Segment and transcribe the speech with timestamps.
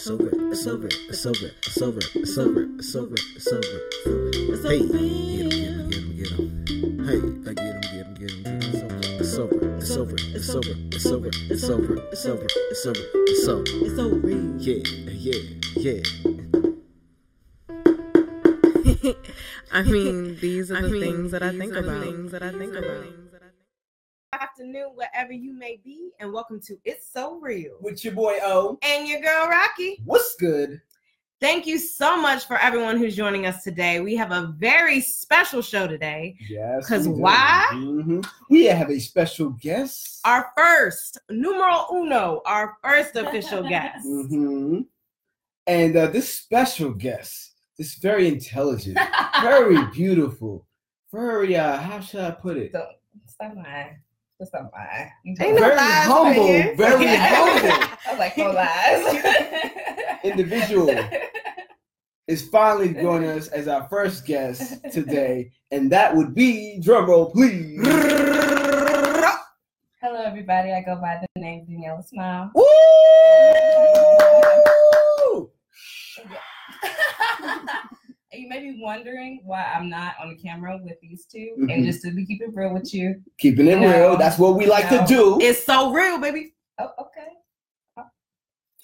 [0.00, 0.30] It's over.
[0.32, 0.88] It's over.
[0.88, 1.50] It's over.
[1.60, 2.00] It's over.
[2.14, 2.64] It's over.
[2.78, 3.16] It's over.
[3.36, 3.76] It's over.
[4.66, 7.04] Hey, get him, get him, get him, get him.
[7.04, 9.20] Hey, I get him, get him, get him, get him.
[9.20, 9.76] It's over.
[9.76, 10.16] It's over.
[10.16, 10.72] It's over.
[10.88, 11.28] It's over.
[11.50, 11.96] It's over.
[12.10, 12.46] It's over.
[12.70, 13.04] It's over.
[13.12, 13.64] It's over.
[13.68, 14.28] It's over.
[14.56, 14.80] Yeah,
[15.12, 15.42] yeah,
[15.76, 16.00] yeah.
[19.70, 22.04] I mean, these are the things that I think about.
[22.04, 23.29] things that I think about.
[24.60, 27.78] Afternoon, wherever you may be, and welcome to It's So Real.
[27.80, 28.78] With your boy O.
[28.82, 30.02] And your girl Rocky.
[30.04, 30.82] What's good?
[31.40, 34.00] Thank you so much for everyone who's joining us today.
[34.00, 36.36] We have a very special show today.
[36.46, 36.86] Yes.
[36.86, 37.20] 'Cause we do.
[37.22, 37.68] why?
[37.72, 38.22] Mhm.
[38.50, 40.20] We have a special guest.
[40.26, 44.04] Our first, numero uno, our first official guest.
[44.06, 44.84] Mhm.
[45.66, 48.98] And uh, this special guest, this very intelligent,
[49.40, 50.66] very beautiful,
[51.10, 52.74] very uh, how should I put it?
[53.26, 54.02] Stop lying.
[54.40, 55.10] Just stop lying.
[55.26, 56.74] Ain't no Very lies humble, here.
[56.74, 59.04] very humble I was like, no lies.
[60.24, 60.88] individual
[62.26, 67.82] is finally joining us as our first guest today, and that would be drumroll, please.
[70.00, 70.72] Hello, everybody.
[70.72, 72.50] I go by the name Daniela Smile.
[72.54, 72.64] Woo!
[78.32, 81.72] And you may be wondering why I'm not on the camera with these 2 Mhm.
[81.74, 83.20] And just to be keep it real with you.
[83.38, 83.88] Keeping it No.
[83.90, 84.16] real.
[84.16, 85.00] That's what we like No.
[85.00, 85.38] to do.
[85.40, 86.52] It's so real, baby.
[86.78, 87.26] Oh, okay.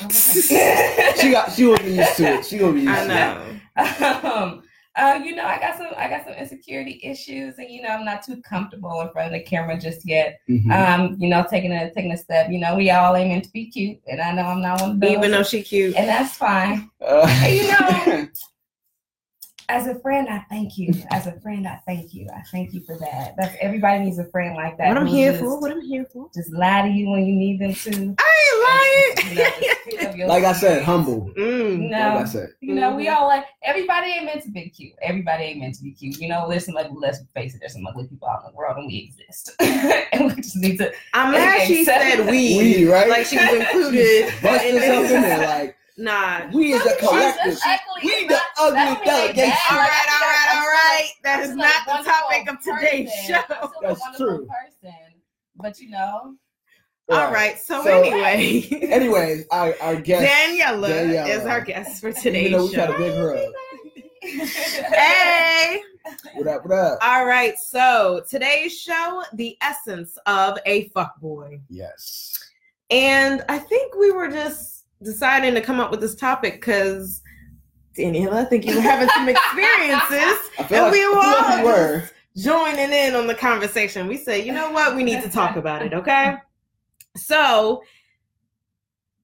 [0.02, 2.44] Oh, she got she will be used to it.
[2.44, 4.30] She gonna be used I to know.
[4.30, 4.62] um,
[4.94, 8.04] uh, you know, I got some, I got some insecurity issues, and you know, I'm
[8.04, 10.38] not too comfortable in front of the camera just yet.
[10.48, 10.64] it.
[10.66, 10.70] Mhm.
[10.70, 12.50] Um, you know, taking a taking a step.
[12.50, 15.00] You know, we all aiming to be cute, and I know I'm not one of
[15.00, 15.96] those, Even though she cute.
[15.96, 16.90] and that's fine.
[17.00, 18.28] Uh, you know,
[19.68, 20.94] As a friend, I thank you.
[21.10, 22.28] As a friend, I thank you.
[22.32, 23.34] I thank you for that.
[23.36, 24.88] That's everybody needs a friend like that.
[24.88, 26.30] What I'm here just, for, what I'm here for.
[26.32, 28.14] Just lie to you when you need them to.
[28.18, 31.32] I You know, just pick up like I said, humble.
[31.36, 31.90] ain't lying.
[31.90, 31.90] Mm.
[31.90, 32.48] Like I said.
[32.60, 34.92] you know, we all like everybody ain't meant to be cute.
[35.02, 36.18] Everybody ain't meant to be cute.
[36.18, 36.86] You know, listen, like.
[36.96, 39.50] Let's face it, there's some ugly people out in the world, and we exist.
[39.60, 40.92] and we just need to.
[41.12, 42.56] I'm glad she said we.
[42.56, 43.08] We, right?
[43.08, 44.32] Like she was included.
[44.42, 46.50] Bust in yourself in there, like Nah.
[46.52, 47.58] we is a collective.
[48.04, 49.52] We the ugly that don't delegation.
[49.70, 51.08] All right, all right, all right.
[51.24, 53.34] That I'm is still not a the topic of today's person.
[53.34, 53.42] show.
[53.48, 54.46] I'm still a That's true.
[54.46, 54.98] Person,
[55.56, 56.34] but you know,
[57.08, 57.58] All right.
[57.58, 61.28] So, So- anyway, Anyways, our our guest Daniela, Daniela.
[61.28, 62.98] is our guest for Even today's though we tried to show.
[62.98, 64.86] big her.
[64.94, 65.80] Hey.
[66.34, 66.62] What up?
[66.66, 66.98] What up?
[67.02, 67.58] All right.
[67.58, 71.60] So today's show, the essence of a fuckboy.
[71.68, 72.38] Yes.
[72.90, 77.22] And I think we were just deciding to come up with this topic because
[77.96, 81.62] Daniela, I think you were having some experiences I feel And like, we I were.
[81.62, 82.10] we were.
[82.36, 84.06] joining in on the conversation.
[84.06, 84.94] We said, you know what?
[84.96, 86.34] We need to talk about it, okay?
[87.16, 87.82] So,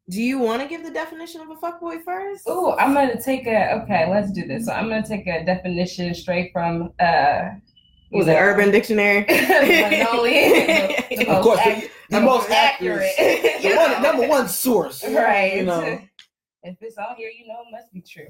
[0.09, 2.45] do you want to give the definition of a fuckboy first?
[2.47, 3.83] Oh, I'm gonna take a.
[3.83, 4.67] Okay, let's do this.
[4.67, 6.93] So I'm gonna take a definition straight from.
[6.99, 7.51] uh
[8.13, 9.25] Was it Urban Dictionary?
[9.25, 9.35] the
[9.83, 14.29] one and only, the, the Of course, ac- the, the most accurate, the one, number
[14.29, 15.05] one source.
[15.05, 15.57] right?
[15.57, 16.01] You know.
[16.65, 18.29] If it's on here, you know it must be true.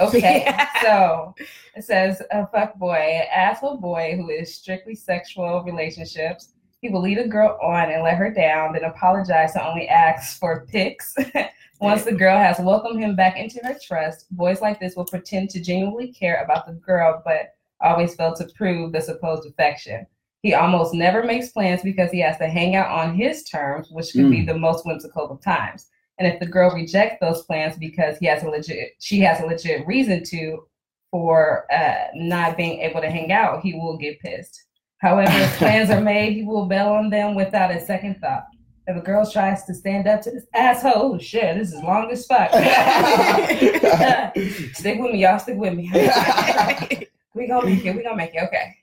[0.00, 0.50] Okay,
[0.82, 1.34] so
[1.76, 6.54] it says a fuck boy, an asshole boy who is strictly sexual relationships.
[6.80, 10.38] He will lead a girl on and let her down, then apologize and only ask
[10.38, 11.14] for pics.
[11.80, 15.50] Once the girl has welcomed him back into her trust, boys like this will pretend
[15.50, 20.06] to genuinely care about the girl, but always fail to prove the supposed affection.
[20.42, 24.12] He almost never makes plans because he has to hang out on his terms, which
[24.12, 25.86] could be the most whimsical of times.
[26.18, 29.46] And if the girl rejects those plans because he has a legit, she has a
[29.46, 30.66] legit reason to,
[31.10, 34.64] for uh, not being able to hang out, he will get pissed.
[34.98, 38.44] However, if plans are made, he will bail on them without a second thought.
[38.86, 42.26] If a girl tries to stand up to this asshole, shit, this is long as
[42.26, 42.50] fuck.
[44.74, 45.38] stick with me, y'all.
[45.38, 45.90] Stick with me.
[47.34, 47.94] We gonna make it.
[47.96, 48.42] We gonna make it.
[48.44, 48.76] Okay.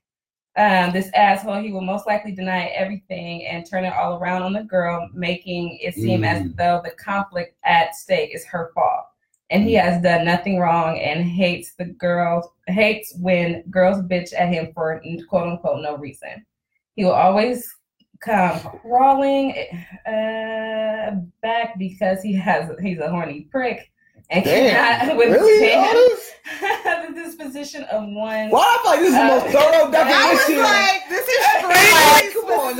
[0.57, 4.51] Um, this asshole, he will most likely deny everything and turn it all around on
[4.51, 6.57] the girl, making it seem as Mm.
[6.57, 9.05] though the conflict at stake is her fault.
[9.49, 14.49] And he has done nothing wrong and hates the girls, hates when girls bitch at
[14.49, 16.45] him for quote unquote no reason.
[16.95, 17.73] He will always
[18.19, 19.51] come crawling
[20.05, 23.90] uh, back because he has he's a horny prick
[24.31, 24.99] and Damn.
[24.99, 25.29] cannot Really?
[25.39, 26.31] Withstand this?
[27.07, 28.49] the disposition of one.
[28.49, 31.37] Well, I feel like this is the most Uh, thorough I was like, this is
[31.63, 32.73] Like, extremely come on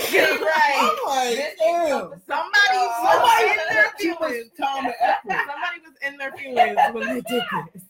[0.00, 0.40] specific.
[0.40, 0.76] right.
[0.80, 2.20] I'm like, damn.
[2.26, 4.50] Somebody, Somebody somebody in their feelings.
[4.58, 5.22] effort.
[5.28, 7.82] Somebody was in their feelings when they did this.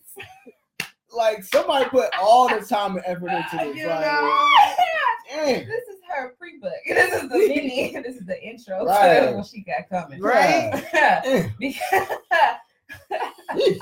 [1.12, 3.76] Like somebody put all the time and effort into this.
[3.76, 4.48] You like, know?
[5.30, 5.46] damn.
[5.66, 6.72] This is her pre-book.
[6.86, 7.92] This is the mini.
[8.04, 9.20] This is the intro Right.
[9.20, 10.20] to what she got coming.
[10.20, 10.84] Right?
[10.92, 11.48] Yeah.
[11.58, 11.80] because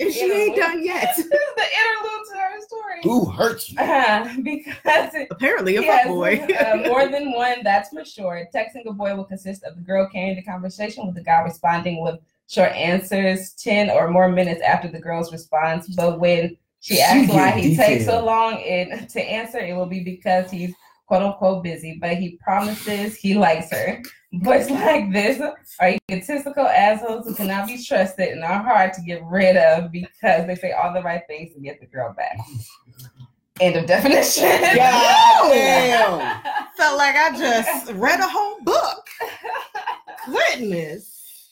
[0.00, 1.14] And she ain't done yet.
[1.16, 3.00] This is the interlude to her story.
[3.04, 3.78] Who hurts you?
[3.78, 6.84] Uh, because it, Apparently, a he has, fuckboy.
[6.84, 8.48] uh, more than one, that's for sure.
[8.52, 12.02] Texting a boy will consist of the girl carrying the conversation with the guy responding
[12.02, 12.18] with
[12.48, 15.86] short answers 10 or more minutes after the girl's response.
[15.94, 19.74] But when she She asks why get he takes so long it, to answer, it
[19.74, 20.74] will be because he's
[21.12, 24.00] quote unquote busy, but he promises he likes her.
[24.32, 25.38] Boys like this
[25.78, 30.46] are egotistical assholes who cannot be trusted and are hard to get rid of because
[30.46, 32.38] they say all the right things to get the girl back.
[33.60, 34.44] End of definition.
[34.74, 36.42] God damn.
[36.78, 39.06] Felt like I just read a whole book.
[40.26, 41.50] Goodness.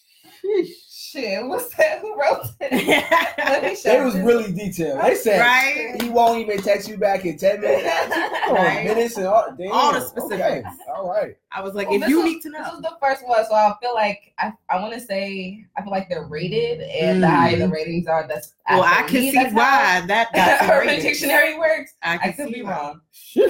[1.11, 1.99] Shit, what's that?
[2.01, 3.35] Who wrote it?
[3.39, 4.23] Let me show They was this.
[4.25, 5.03] really detailed.
[5.03, 6.01] They said right?
[6.01, 7.83] he won't even text you back in 10 minutes.
[8.15, 8.85] Come on, Right.
[8.87, 9.73] minutes and all, damn.
[9.73, 10.07] All the Okay.
[10.07, 10.69] specifics.
[10.89, 11.35] All right.
[11.51, 12.75] I was like, Well, if you was- need to know, This know.
[12.75, 15.91] was the first one, so I feel like I, I want to say I feel
[15.91, 17.31] like they're rated, and the Mm.
[17.35, 20.47] higher the ratings are, that's Well, I for me, can see that's why that how
[20.47, 21.01] got some Urban.
[21.01, 21.95] Dictionary works.
[22.05, 23.01] I, I could see be wrong.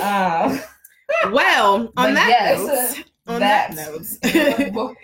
[0.03, 0.61] Um,
[1.33, 3.05] Well, on that yes, note,
[3.35, 4.19] on that that's-
[4.73, 4.97] note,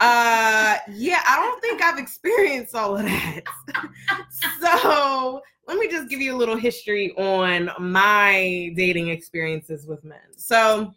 [0.00, 3.42] uh, yeah, I don't think I've experienced all of that.
[4.60, 10.18] so let me just give you a little history on my dating experiences with men.
[10.36, 10.92] So,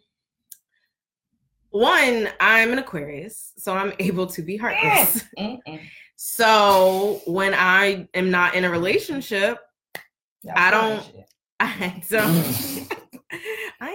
[1.70, 5.24] one, I'm an Aquarius, so I'm able to be heartless.
[5.38, 5.80] Mm-mm.
[6.16, 9.58] So when I am not in a relationship,
[10.42, 11.04] Y'all I don't-
[11.60, 13.03] I don't.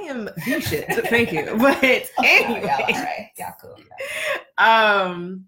[0.09, 0.87] Am the shit.
[1.07, 1.55] Thank you.
[1.57, 1.83] But
[2.23, 3.31] anyway.
[3.37, 3.75] Y'all cool.
[4.57, 5.45] um,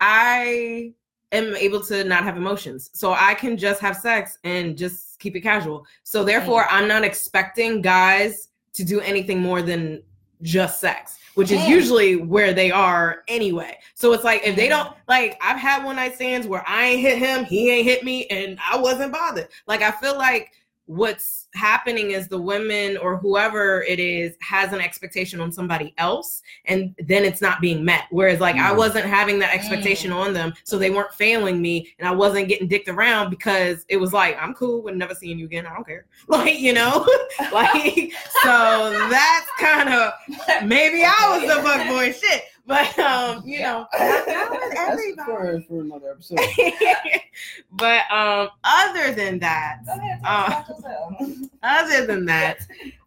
[0.00, 0.92] I
[1.32, 5.36] am able to not have emotions, so I can just have sex and just keep
[5.36, 5.86] it casual.
[6.02, 10.02] So therefore, I'm not expecting guys to do anything more than
[10.42, 13.78] just sex, which is usually where they are anyway.
[13.94, 17.00] So it's like if they don't like, I've had one night stands where I ain't
[17.00, 19.48] hit him, he ain't hit me, and I wasn't bothered.
[19.66, 20.52] Like I feel like
[20.86, 26.42] what's happening is the women or whoever it is has an expectation on somebody else
[26.66, 28.04] and then it's not being met.
[28.10, 28.76] Whereas like i Mm.
[28.76, 32.68] wasn't having that expectation on them so they weren't failing me and i wasn't getting
[32.68, 35.66] dicked around because it was like i'm cool with never seeing you again.
[35.66, 36.06] I don't care.
[36.28, 37.06] Like you know?
[37.52, 40.12] Like so that's kind of
[40.64, 45.14] maybe i was the fuck boy shit but um you know That's everybody.
[45.30, 46.38] for, for another episode.
[47.72, 51.38] but um other than that ahead, Uh, yourself.
[51.62, 52.58] other than that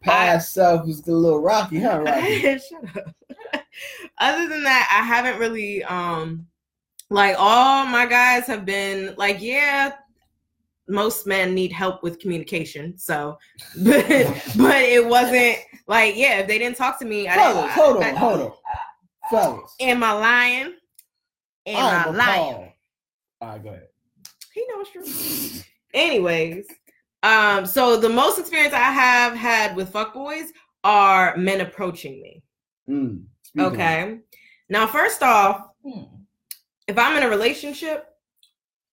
[0.02, 2.58] Past self was a little rocky, huh, Rocky?
[2.58, 3.14] Shut up.
[4.18, 6.46] Other than that, I haven't really um
[7.10, 9.94] like all my guys have been like, yeah,
[10.88, 12.96] most men need help with communication.
[12.98, 13.38] So
[13.82, 14.06] but
[14.56, 17.96] but it wasn't like, yeah, if they didn't talk to me, I Fellas, didn't hold
[18.04, 18.52] on, hold on.
[19.30, 19.74] Fellas.
[19.80, 20.74] Am I lying?
[21.66, 22.50] Am I I'm lying?
[22.52, 22.68] appalled.
[23.40, 23.88] All right, go ahead.
[24.54, 25.62] He knows true.
[25.94, 26.66] Anyways,
[27.22, 30.46] um, so the most experience I have had with fuckboys
[30.84, 32.42] are men approaching me.
[32.88, 33.72] Mm, speak on.
[33.74, 34.18] Okay.
[34.68, 36.02] Now, first off, Hmm.
[36.86, 38.04] if I'm in a relationship,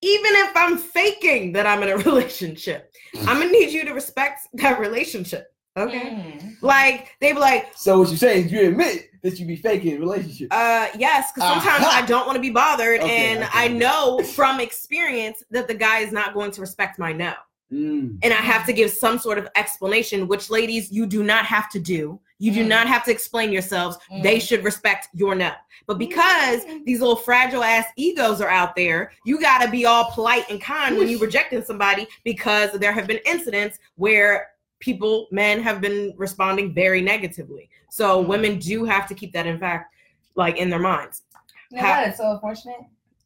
[0.02, 2.92] even if I'm faking that I'm in a relationship,
[3.22, 5.48] I'm gonna need you to respect that relationship.
[5.78, 6.00] Okay.
[6.00, 6.56] Mm.
[6.62, 10.00] Like they be like, So what you're saying is you admit that you be faking
[10.00, 10.56] relationships.
[10.56, 12.02] uh, yes, because sometimes Aha.
[12.04, 13.50] I don't want to be bothered, Okay, and okay.
[13.54, 17.34] I know from experience that the guy is not going to respect my no.
[17.74, 18.20] Mm.
[18.22, 21.68] and I have to give some sort of explanation, which ladies, you do not have
[21.72, 22.20] to do.
[22.38, 22.68] You do Mm.
[22.68, 23.98] not have to explain yourselves.
[24.22, 24.48] They Mm.
[24.48, 25.52] should respect your no.
[25.88, 26.86] But because Mm.
[26.86, 30.62] these little fragile ass egos are out there, you got to be all polite and
[30.62, 36.14] kind when you rejecting somebody because there have been incidents where people, men, have been
[36.18, 37.70] responding very negatively.
[37.90, 38.28] So Mm.
[38.28, 39.94] women do have to keep that in fact,
[40.36, 41.24] like in their minds.
[41.72, 42.82] Now, How- that is so unfortunate.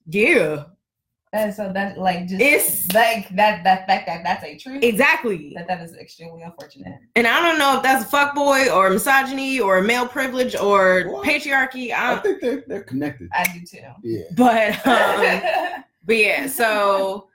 [0.07, 0.63] Yeah,
[1.31, 4.81] That is so that like just It's- like that that fact that that's a truth.
[4.83, 5.53] exactly.
[5.55, 6.97] That that is extremely unfortunate.
[7.15, 11.27] And I don't know if that's a fuckboy or misogyny or male privilege or What?
[11.27, 11.91] patriarchy.
[11.93, 13.29] I I, think they're they're connected.
[13.31, 13.77] I do too.
[14.01, 14.23] Yeah.
[14.35, 17.29] but um, but yeah, so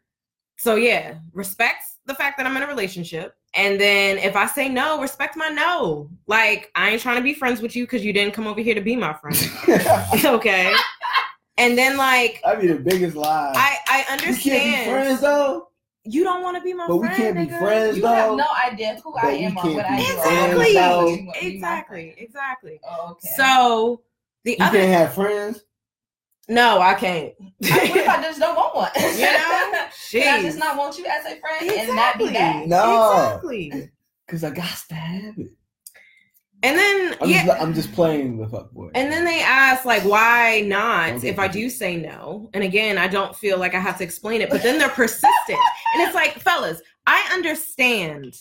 [0.56, 3.36] so yeah, respect the fact that I'm in a relationship.
[3.56, 6.10] And then if I say no, respect my no.
[6.26, 8.74] Like I ain't trying to be friends with you because you didn't come over here
[8.74, 9.36] to be my friend.
[10.24, 10.74] okay.
[11.56, 13.52] And then like I'd be the biggest lie.
[13.54, 15.68] I I we understand can't be friends though.
[16.04, 17.00] you don't want to be my friend.
[17.00, 17.58] But we can't be nigga.
[17.60, 18.08] friends, you though.
[18.08, 20.12] have no idea who But I we am or can't what I be do.
[20.12, 20.74] Exactly.
[20.74, 21.08] though.
[21.08, 22.14] You want to be my Exactly.
[22.18, 22.80] Exactly.
[22.88, 23.28] Oh, okay.
[23.36, 24.02] So
[24.42, 25.64] the You other can't have friends.
[26.48, 27.32] No, I can't.
[27.40, 28.90] I, what if I just don't want one?
[29.14, 29.86] You know?
[30.10, 32.32] Can I just not want you as a friend and not be Exactly.
[32.32, 32.66] that?
[32.68, 33.12] No.
[33.12, 33.90] Exactly.
[34.28, 35.48] Cause I got to have it.
[36.62, 38.88] And then I'm, yeah, just, I'm just playing the fuck boy.
[38.94, 41.12] and then they ask like, why not?
[41.14, 41.28] Okay.
[41.28, 44.40] If I do say no, and again, I don't feel like I have to explain
[44.40, 48.34] it, but then they're persistent, and it's like, fellas, I understand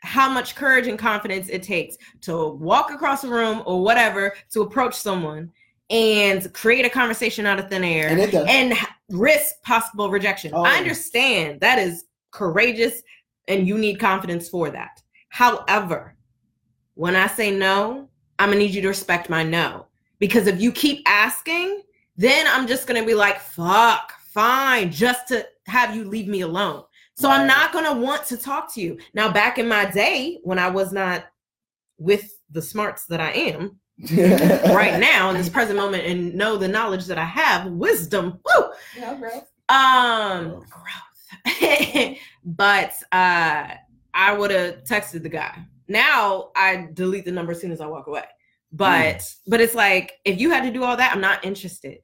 [0.00, 4.60] how much courage and confidence it takes to walk across a room or whatever to
[4.60, 5.50] approach someone
[5.90, 8.74] and create a conversation out of thin air and and
[9.10, 10.52] risk possible rejection.
[10.54, 10.64] Oh.
[10.64, 13.02] I understand that is courageous
[13.48, 15.00] and you need confidence for that.
[15.28, 16.16] However,
[16.94, 19.86] when I say no, I'm gonna need you to respect my no.
[20.18, 21.82] Because if you keep asking,
[22.16, 26.82] then I'm just gonna be like, fuck, fine, just to have you leave me alone.
[27.14, 28.98] So I'm not gonna want to talk to you.
[29.14, 31.26] Now, back in my day, when I was not
[31.98, 36.68] with the smarts that I am, right now in this present moment and know the
[36.68, 38.38] knowledge that I have, wisdom.
[38.44, 38.64] Woo!
[39.00, 39.48] No, girl.
[39.68, 40.70] Um Growth.
[41.44, 42.16] growth.
[42.44, 43.74] but uh
[44.14, 45.58] I would have texted the guy.
[45.88, 48.24] Now I delete the number as soon as I walk away.
[48.72, 51.98] But but it's like if you had to do all that, I'm not interested.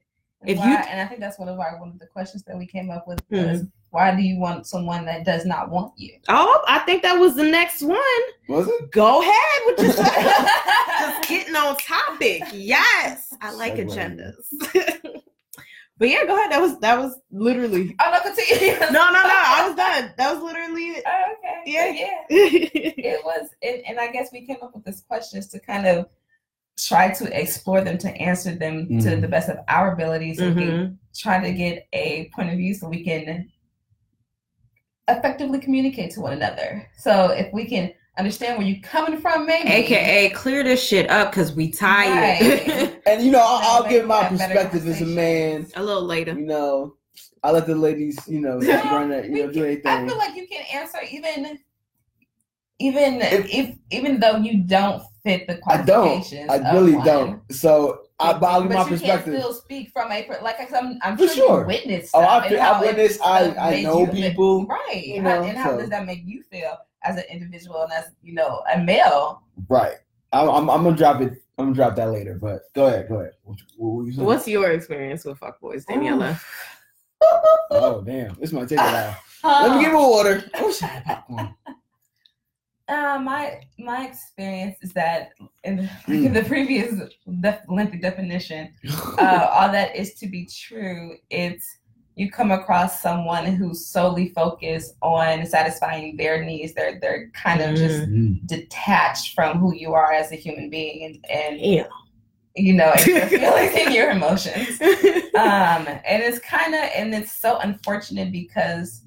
[0.45, 2.57] If Why- you- and I think that's one of our one of the questions that
[2.57, 6.13] we came up with was why do you want someone that does not want you?
[6.27, 7.99] Oh, I think that was the next one.
[8.49, 8.91] Was it?
[8.91, 9.93] Go ahead with your
[10.99, 12.41] just getting on topic.
[12.53, 13.33] Yes.
[13.39, 13.85] I like Segue.
[13.91, 15.13] agendas.
[15.99, 16.51] but yeah, go ahead.
[16.51, 18.79] That was that was literally Oh no, continue.
[18.79, 19.41] no, no, no.
[19.45, 20.11] I was done.
[20.17, 21.03] That was literally it.
[21.05, 21.61] Oh, okay.
[21.67, 21.87] Yeah.
[21.91, 22.69] yeah.
[22.95, 23.13] yeah.
[23.13, 26.07] It was, and, and I guess we came up with these questions to kind of
[26.79, 29.21] try to explore them to answer them to Mhm.
[29.21, 30.97] the best of our abilities and get, Mhm.
[31.15, 33.47] try to get a point of view so we can
[35.07, 36.87] effectively communicate to one another.
[36.97, 39.69] So if we can understand where you're coming from, maybe.
[39.69, 42.41] AKA clear this shit up because we tired.
[42.67, 42.89] Right.
[43.05, 45.67] And you know, I'll, I'll give my perspective as a man.
[45.75, 46.31] A little later.
[46.33, 46.95] You know,
[47.43, 49.67] I let the ladies, you know, run that, you know, do can- I
[49.97, 50.07] anything.
[50.09, 51.59] feel like you can answer even,
[52.79, 56.49] even If- if, even though you don't fit the qualifications.
[56.49, 56.65] I don't.
[56.67, 57.41] I really don't.
[57.51, 59.33] So I, but but my you perspective.
[59.33, 61.61] can still speak from a like I'm, I'm For sure, sure.
[61.61, 62.11] you witnessed.
[62.13, 63.21] Oh, stuff I and feel- I it witnessed.
[63.23, 64.65] I I know you- people.
[64.67, 65.03] right?
[65.05, 67.91] you How- know, and how so- does that make you feel as an individual and
[67.93, 69.41] as you know a male?
[69.69, 69.95] Right.
[70.31, 71.33] I'm, I'm, I'm gonna drop it.
[71.57, 72.39] I'm gonna drop that later.
[72.41, 73.07] But go ahead.
[73.07, 73.33] Go ahead.
[73.43, 74.25] What, what were you saying?
[74.25, 76.39] What's your experience with fuckboys, Daniela?
[77.71, 78.33] Oh damn!
[78.39, 79.17] This might take a while.
[79.67, 80.43] Let me get my water.
[80.55, 81.53] Oh, I wish I had popcorn.
[82.89, 85.29] Uh, my my experience is that
[85.63, 86.25] in the, Mm.
[86.25, 86.93] in the previous
[87.39, 88.73] def- lengthy definition,
[89.17, 91.15] uh, all that is to be true.
[91.29, 91.65] It's
[92.15, 96.73] you come across someone who's solely focused on satisfying their needs.
[96.73, 98.45] They're they're kind of just Mm.
[98.47, 101.87] detached from who you are as a human being and, and Yeah.
[102.55, 104.79] you know and your feelings and your emotions.
[105.35, 109.01] Um, and it's kind of and it's so unfortunate because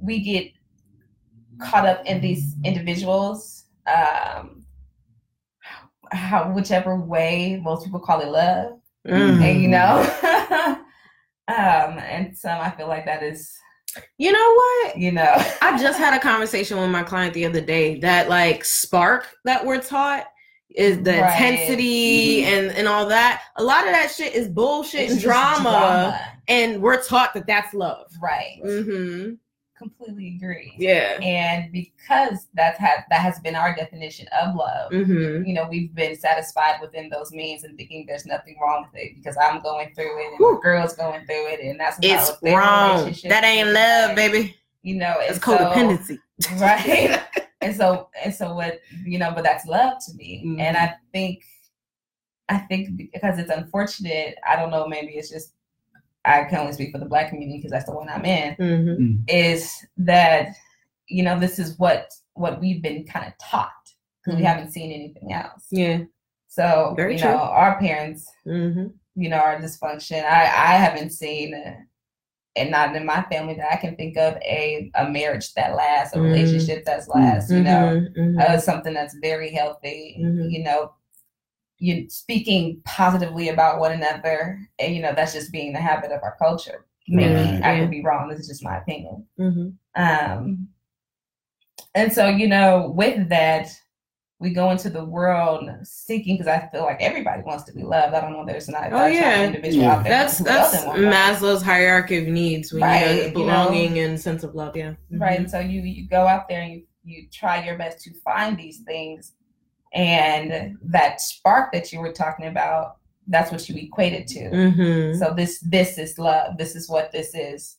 [0.00, 0.52] we get
[1.60, 3.64] caught up in these individuals.
[3.86, 4.64] Um,
[6.12, 9.42] how whichever way most people call it love, Mhm.
[9.42, 9.98] and you know,
[11.48, 13.52] um, and some I feel like that is
[14.18, 14.98] You know what?
[14.98, 15.32] you know
[15.62, 19.64] I just had a conversation with my client the other day that like spark that
[19.64, 20.26] we're taught
[20.76, 21.32] is the Right.
[21.32, 23.42] intensity and and all that.
[23.56, 25.24] A lot of that shit is bullshit it's and just
[25.62, 28.10] drama, and we're taught that that's love.
[28.22, 28.60] right?
[28.64, 29.34] Mm-hmm.
[29.78, 30.74] Completely agree.
[30.78, 31.18] Yeah.
[31.20, 35.44] And because that's had that has been our definition of love, Mm-hmm.
[35.44, 39.16] you know, we've been satisfied within those means and thinking there's nothing wrong with it
[39.16, 43.12] because I'm going through it and the girl's going through it and that's It's wrong.
[43.24, 44.16] That ain't love, like.
[44.16, 44.56] baby.
[44.82, 46.18] You know, It's and so- codependency.
[46.60, 47.22] right?
[47.60, 50.42] and so and so what you know, but that's love to me.
[50.46, 50.60] Mhm.
[50.60, 51.42] And I think
[52.48, 55.52] I think because it's unfortunate, I don't know, maybe it's just
[56.26, 58.56] I can only speak for the black community because that's the one I'm in.
[58.56, 59.14] Mm-hmm.
[59.28, 60.48] is that
[61.08, 63.70] you know this is what what we've been kind of taught
[64.22, 64.40] because Mhm.
[64.40, 65.98] we haven't seen anything else Yeah.
[66.48, 67.30] so Very you true.
[67.30, 68.86] know our parents Mm-hmm.
[69.22, 71.74] you know our dysfunction i i haven't seen uh,
[72.56, 76.14] and not in my family that i can think of a a marriage that lasts
[76.14, 76.24] a Mhm.
[76.24, 77.84] relationship that's lasts you know
[78.18, 78.38] Mm-hmm.
[78.40, 80.16] uh, something that's very healthy
[80.50, 80.92] you know
[81.78, 86.22] you speaking positively about one another and you know that's just being the habit of
[86.22, 87.62] our culture maybe Right.
[87.62, 90.02] i could be wrong this is just my opinion Mm-hmm.
[90.02, 90.68] um,
[91.94, 93.68] and so, you know, with that,
[94.38, 98.12] we go into the world seeking because I feel like everybody wants to be loved.
[98.14, 98.44] I don't know.
[98.44, 98.92] There's not.
[98.92, 99.40] Oh, there's not yeah.
[99.40, 99.94] an individual Yeah.
[99.94, 100.98] out there That's that's doesn't love.
[101.14, 103.40] Maslow's hierarchy of needs when Right, you you have know.
[103.40, 104.76] belonging and sense of love.
[104.76, 104.92] Yeah.
[105.12, 105.38] right?
[105.38, 108.58] And so you you go out there and you you try your best to find
[108.58, 109.32] these things,
[109.96, 112.96] and that spark that you were talking about,
[113.28, 114.50] that's what you equated to.
[114.50, 115.18] Mm-hmm.
[115.18, 116.58] So this this is love.
[116.58, 117.76] This is what this is,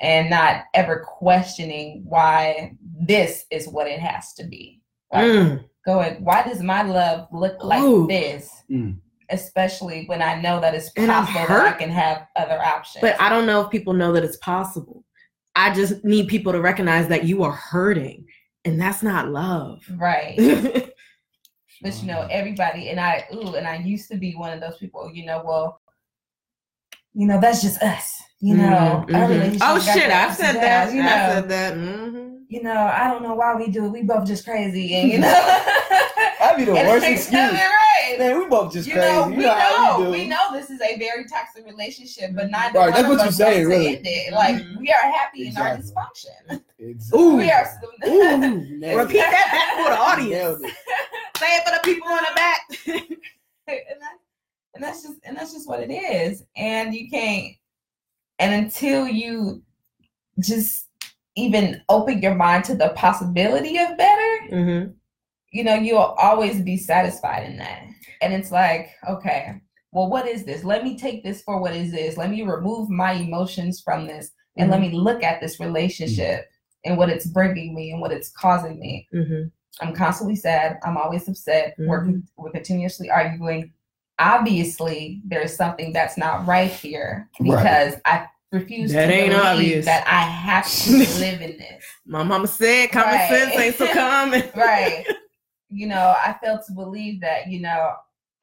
[0.00, 4.80] and not ever questioning why this is what it has to be.
[5.12, 5.64] Like, Mm.
[5.84, 8.06] going, why does my love look like Ooh.
[8.06, 8.48] this?
[8.70, 8.98] Mm.
[9.30, 13.00] Especially when I know that it's possible that I can have other options.
[13.00, 15.04] But I don't know if people know that it's possible.
[15.56, 18.26] I just need people to recognize that you are hurting,
[18.64, 19.82] and that's not love.
[19.96, 20.36] right.
[21.82, 21.88] mm-hmm.
[21.88, 24.76] But you know, everybody and I ooh, and I used to be one of those
[24.78, 25.80] people, you know, well,
[27.14, 28.22] you know, that's just us.
[28.42, 29.28] You know, Mhm, mhm.
[29.28, 30.10] relationship Oh shit!
[30.10, 30.94] I've said that.
[30.94, 31.74] You I know, said that.
[31.74, 33.90] hmm you know, I don't know why we do it.
[33.90, 35.30] We both just crazy, and you know,
[36.40, 37.38] That'd be the worst excuse.
[37.38, 38.16] right?
[38.18, 39.08] Man, we both just you crazy.
[39.08, 39.56] know, you we know
[39.98, 43.22] know, we we know this is a very toxic relationship, but not Right, that's what
[43.22, 44.02] you're saying, really.
[44.32, 44.78] Like Mhm.
[44.78, 46.60] we are happy in our dysfunction.
[46.80, 47.20] Exactly.
[47.20, 47.36] Ooh.
[47.36, 47.68] We are.
[48.06, 48.40] Ooh.
[48.96, 50.60] Repeat that back for the audience.
[51.38, 52.60] Say it for the people in the back.
[53.66, 54.16] and that,
[54.74, 56.44] and that's just and that's just what it is.
[56.56, 57.54] And you can't.
[58.38, 59.62] And until you
[60.38, 60.86] just
[61.36, 64.92] even open your mind to the possibility of better, mm-hmm.
[65.52, 67.84] you know, you'll always be satisfied in that.
[68.22, 69.60] And it's like, okay,
[69.92, 70.64] well, what is this?
[70.64, 72.16] Let me take this for what it is.
[72.16, 76.46] Let me remove my emotions from this and let me look at this relationship
[76.84, 79.06] and what it's bringing me and what it's causing me.
[79.14, 79.48] Mm-hmm.
[79.86, 80.78] I'm constantly sad.
[80.84, 81.74] I'm always upset.
[81.78, 82.22] We're, Mhm.
[82.36, 83.72] we're continuously arguing.
[84.18, 87.50] Obviously, there's something that's not right here Right.
[87.56, 89.84] because I refuse That to ain't believe obvious.
[89.86, 91.84] that I have to live in this.
[92.06, 93.28] My mama said, "Common Right.
[93.28, 95.06] sense ain't so common." right.
[95.72, 97.92] You know, I fail to believe that, you know,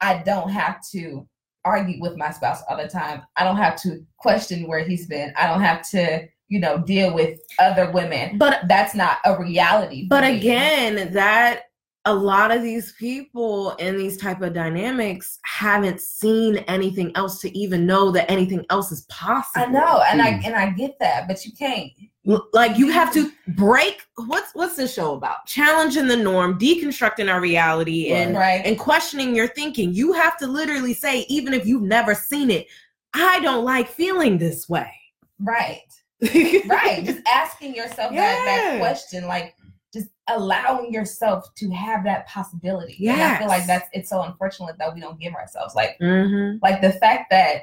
[0.00, 1.28] I don't have to
[1.62, 3.20] argue with my spouse all the time.
[3.36, 5.34] I don't have to question where he's been.
[5.36, 8.38] I don't have to, you know, deal with other women.
[8.38, 10.06] But That's not a reality.
[10.08, 10.36] but me.
[10.38, 11.62] again, that
[12.04, 17.58] a lot of these people in these type of dynamics haven't seen anything else to
[17.58, 19.66] even know that anything else is possible.
[19.66, 20.44] I know, and I Hmm.
[20.46, 21.90] and I get that, but you can't.
[22.26, 27.30] L- like you have to break what's what's this show about challenging the norm deconstructing
[27.32, 28.62] our reality and Right.
[28.64, 32.66] and questioning your thinking you have to literally say even if you've never seen it
[33.14, 34.92] i don't like feeling this way
[35.40, 35.82] Right.
[36.20, 37.02] Right.
[37.04, 39.54] just asking yourself that, that question, like
[39.92, 42.96] just allowing yourself to have that possibility.
[42.98, 43.34] Yeah.
[43.34, 46.58] I feel like that's it's so unfortunate that we don't give ourselves like mm-hmm.
[46.62, 47.62] like the fact that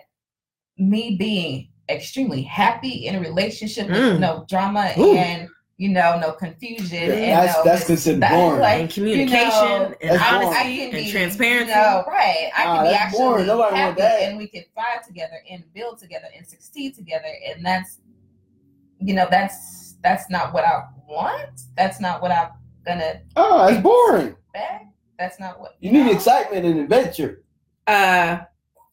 [0.77, 4.19] me being extremely happy in a relationship with Mm.
[4.19, 5.13] no drama Ooh.
[5.15, 8.61] and you know no confusion and That's no that's considered that- boring.
[8.61, 9.37] like, and communication
[10.01, 12.49] you know, and honesty and be, transparency You know, right.
[12.55, 13.45] I Nah, can be that's actually boring.
[13.47, 17.27] Nobody happy and we can thrive together and build together and succeed together.
[17.47, 17.99] And that's
[18.99, 21.61] you know, that's that's not what I want.
[21.77, 22.49] That's not what I'm
[22.85, 24.35] gonna oh, it's boring.
[24.53, 24.81] beg.
[25.17, 26.11] That's not what You need no.
[26.11, 27.43] excitement and adventure.
[27.87, 28.39] uh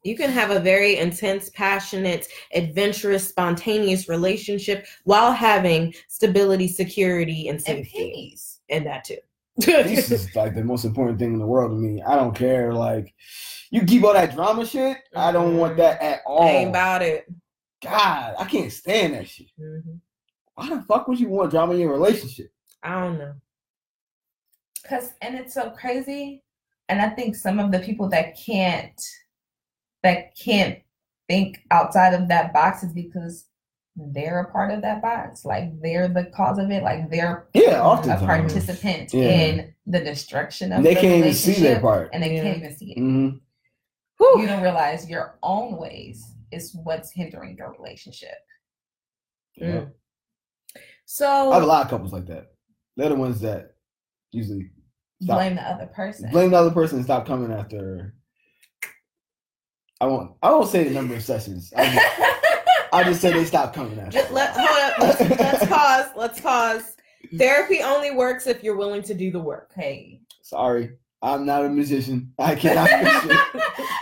[0.05, 7.57] you can have a very intense passionate adventurous spontaneous relationship while having stability security and
[7.57, 8.61] and safety peace.
[8.69, 9.19] and that too
[9.59, 12.03] this is like the most important thing in the world to me.
[12.03, 12.73] I don't care.
[12.73, 13.15] Like,
[13.71, 14.97] you keep all that drama shit.
[15.15, 16.45] I don't want that at all.
[16.45, 17.27] ain't about it
[17.83, 19.49] God, I can't stand that shit.
[19.61, 20.01] Mhm.
[20.55, 22.53] Why the fuck would you want drama in your relationship?
[22.85, 23.35] i don't know
[24.89, 26.43] Cause and it's so crazy.
[26.89, 29.01] And I think some of the people that can't
[30.03, 30.81] that can't
[31.29, 33.47] think outside of that box is because
[33.95, 35.45] they're a part of that box.
[35.45, 36.83] Like they're the cause of it.
[36.83, 38.27] Like they're Yeah, a oftentimes.
[38.53, 39.29] participant Yeah.
[39.31, 42.11] in the destruction of They the can't even see their part.
[42.13, 42.43] And they Yeah.
[42.43, 42.99] can't even see it.
[42.99, 43.29] hmm
[44.21, 48.39] You don't realize your own ways is what's hindering your relationship.
[49.57, 49.67] Yeah.
[49.67, 49.91] Mm.
[51.05, 52.53] So I have a lot of couples like that.
[52.97, 53.75] They're the ones that
[54.31, 54.71] usually
[55.23, 55.37] Stop.
[55.37, 56.31] Blame the other person.
[56.33, 58.13] blame the other person and stop coming after.
[60.01, 60.33] I won't.
[60.43, 61.73] I won't say the number of sessions.
[61.77, 62.21] I'll just,
[62.93, 64.11] I'll just say they stop coming after.
[64.19, 64.99] Just let hold up.
[64.99, 66.07] Let's, let's pause.
[66.17, 66.97] Let's pause.
[67.39, 69.71] Therapy only works if you're willing to do the work.
[69.77, 70.23] Hey.
[70.43, 70.91] Sorry,
[71.23, 72.33] I'm not a musician.
[72.41, 72.91] I cannot.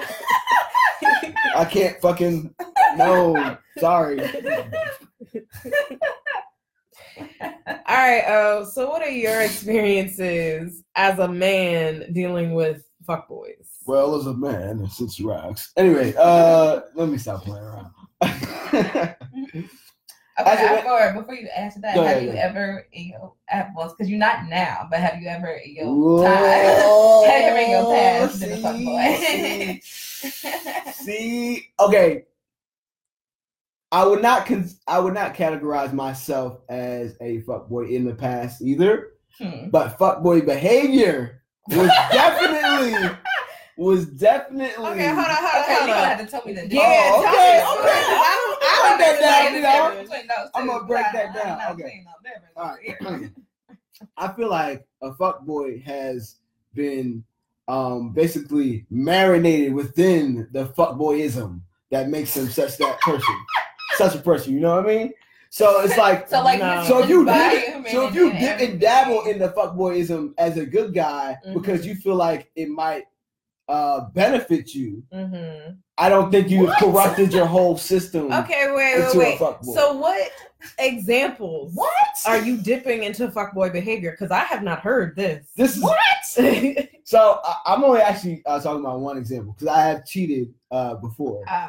[1.61, 2.55] I can't fucking.
[2.97, 4.21] No, sorry.
[7.21, 8.25] All right.
[8.25, 13.69] Uh, so, what are your experiences as a man dealing with fuckboys?
[13.85, 15.73] Well, as a man, since asked.
[15.77, 17.91] Anyway, uh, let me stop playing around.
[20.41, 23.35] Okay, before, before you answer that, have ahead, you ever, in your,
[23.75, 26.43] once, because you're not now, but have you ever in your time,
[26.83, 29.85] Whoa, have you ever in your past been a fuckboy?
[30.93, 32.25] See, okay.
[33.93, 38.63] I would not con- I would not categorize myself as a fuckboy in the past
[38.63, 39.69] either, Hmm.
[39.71, 43.17] but fuckboy behavior was definitely
[43.77, 46.09] was definitely Okay, hold on, hold on, Okay, hold gonna on.
[46.09, 47.81] have to tell me the Yeah, Oh, tell okay, me.
[47.81, 48.05] okay.
[48.13, 50.05] I don't, I Break don't that know down, the you know?
[50.05, 50.51] difference.
[50.55, 51.73] I'm gonna break that down.
[51.73, 52.05] Okay.
[52.57, 53.31] All right.
[54.17, 56.37] I feel like a fuckboy has
[56.75, 57.25] been
[57.71, 63.37] um basically marinated within the fuckboyism that makes them such that person,
[63.97, 64.55] such a person.
[64.55, 65.13] You know what I mean?
[65.51, 66.85] So it's like So like, No.
[66.87, 70.33] so if you buy dip, so if and- you dip and dabble in the fuckboyism
[70.39, 71.55] as a good guy Mhm.
[71.55, 73.05] because you feel like it might
[73.69, 75.73] uh benefit you, Mm-hmm.
[75.99, 76.79] I don't think you've What?
[76.79, 78.33] corrupted your whole system.
[78.33, 79.39] Okay, wait, wait, Into a wait.
[79.39, 79.75] fuckboy.
[79.75, 80.31] So what
[80.79, 81.93] examples what
[82.27, 84.11] are you dipping into fuckboy behavior?
[84.13, 85.47] Because I have not heard this.
[85.57, 85.99] This is what?
[87.05, 90.95] so I, I'm only actually uh, talking about one example because I have cheated uh
[90.95, 91.45] before.
[91.49, 91.67] Oh.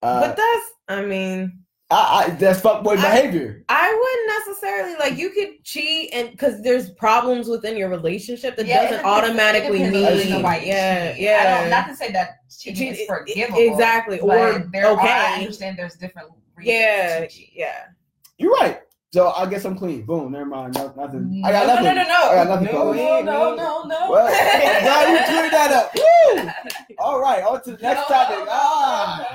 [0.00, 1.58] Uh, but that's, I mean,
[1.90, 3.64] I, I, that's fuckboy behavior.
[3.68, 8.66] I wouldn't necessarily like you could cheat and because there's problems within your relationship that
[8.66, 11.70] Yeah, doesn't automatically it depends on mean the reason why you yeah yeah I don't,
[11.70, 13.58] not to say that cheating Cheat- is forgivable.
[13.58, 17.84] exactly, but or there Are, I understand there's different reasons yeah to yeah
[18.38, 18.80] You're right.
[19.12, 20.04] So I guess I'm clean.
[20.04, 20.32] Boom.
[20.32, 20.74] Never mind.
[20.74, 21.40] No, nothing.
[21.40, 21.84] No, I got nothing.
[21.84, 24.10] no, no, no, I got nothing no, no, no, no, no.
[24.10, 25.94] Well, I'm glad you cleared that up.
[25.94, 26.94] Woo!
[26.98, 27.42] All right.
[27.42, 28.38] On to the next No, topic.
[28.40, 29.28] no, Ah.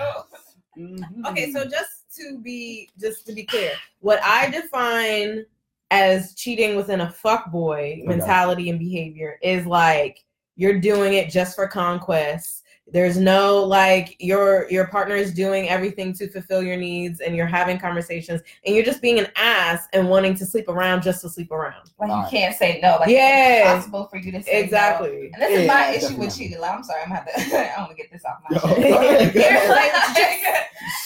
[0.78, 0.84] no.
[0.84, 1.04] Mhm.
[1.30, 5.46] okay so just to be just to be clear what i define
[5.92, 11.68] as cheating within a fuckboy mentality and behavior is like you're doing it just for
[11.68, 17.34] conquest there's no like your your partner is doing everything to fulfill your needs and
[17.36, 21.22] you're having conversations and you're just being an ass and wanting to sleep around just
[21.22, 22.30] to sleep around Like you Alright.
[22.32, 22.98] can't say no.
[23.00, 23.78] Like Yes.
[23.78, 24.60] it's impossible for you to say no.
[24.60, 26.60] exactly And this is Yeah, my definitely issue with cheating.
[26.60, 27.58] Like, I'm sorry, I'm gonna have to.
[27.78, 28.78] I want to get this off my Go chest.
[28.80, 29.34] ahead,
[29.68, 30.66] go like-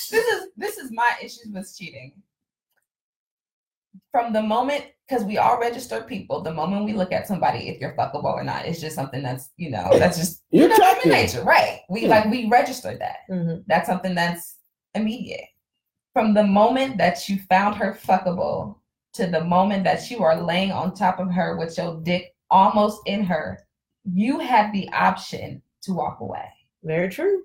[0.10, 2.14] this is this is my issues with cheating.
[4.12, 7.80] From the moment, because we all register people, the moment we look at somebody, if
[7.80, 10.96] you're fuckable or not, it's just something that's you know that's just You're you know,
[10.96, 11.82] human nature, right?
[11.90, 12.10] We Yeah.
[12.10, 13.18] like we registered that.
[13.30, 13.64] Mhm.
[13.68, 14.58] That's something that's
[14.96, 15.46] immediate.
[16.14, 18.78] From the moment that you found her fuckable
[19.14, 23.02] to the moment that you are laying on top of her with your dick almost
[23.06, 23.60] in her,
[24.04, 26.48] you have the option to walk away.
[26.84, 27.44] very true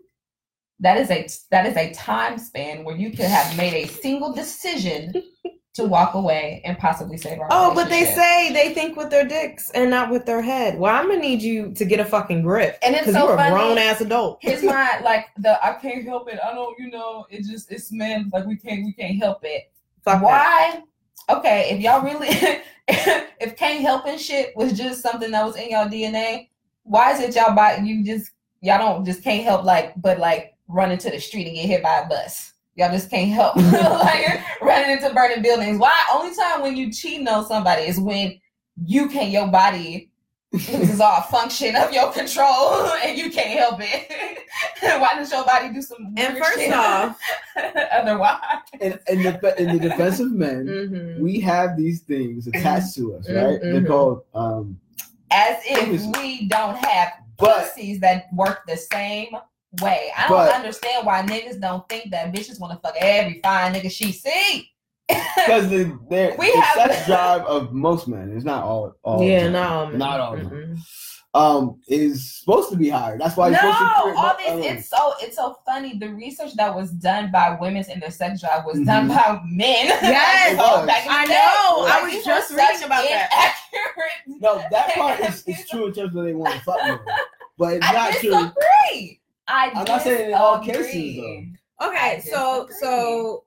[0.81, 4.33] That is a that is a time span where you could have made a single
[4.33, 5.12] decision
[5.74, 9.26] to walk away and possibly save our oh but they say they think with their
[9.26, 12.42] dicks and not with their head well i'm gonna need you to get a fucking
[12.42, 16.04] grip And it's so you're a grown ass adult Here's my like the I can't
[16.04, 16.38] help it.
[16.44, 19.70] I don't, you know, it just it's men like we can't we can't help it.
[20.04, 20.22] Fuck that.
[20.22, 20.82] Why?
[21.30, 22.28] Okay, if y'all really
[22.88, 26.48] if can't help and shit was just something that was in y'all DNA,
[26.82, 30.54] why is it y'all by you just y'all don't just can't help like but like
[30.68, 32.52] run into the street and get hit by a bus.
[32.74, 35.78] Y'all just can't help like running into burning buildings.
[35.78, 35.92] Why?
[36.12, 38.40] Only time when you cheating on somebody is when
[38.85, 40.11] you can't your body
[40.52, 44.40] is all function of your control and you can't help it.
[44.82, 47.18] Why does your body do some and weird first shit off
[47.92, 48.38] otherwise?
[48.80, 51.18] In, in the in the defense of men, mhm.
[51.20, 53.61] we have these things attached to us, right?
[53.61, 53.87] They're Mhm.
[53.87, 54.78] called um.
[55.30, 59.28] As if we don't have But pussies that work the same
[59.80, 60.11] way.
[60.16, 63.72] I don't But- understand why niggas don't think that bitches want to fuck every fine
[63.74, 64.68] nigga she see.
[65.08, 69.22] because the the, We the have- sex drive of most men is not all all
[69.22, 70.38] yeah the time, no not all
[71.35, 73.16] um is supposed to be higher.
[73.18, 74.80] That's why no, you're supposed to create all more these elements.
[74.82, 75.98] it's so it's so funny.
[75.98, 79.16] The research that was done by women's in their sex drive was done Mhm.
[79.16, 79.87] by men.
[80.02, 80.87] Yes, It was.
[80.87, 81.32] Back in the I day.
[81.32, 81.87] know.
[81.88, 83.56] I was just reading about that.
[83.72, 87.04] inaccurate- No, that part is, is true in terms of they want to fuck more,
[87.56, 88.30] but it's I not true.
[88.30, 89.20] disagree.
[89.53, 90.93] I I'm not saying in all disagree.
[90.93, 92.88] cases, okay I so disagree.
[92.88, 93.45] so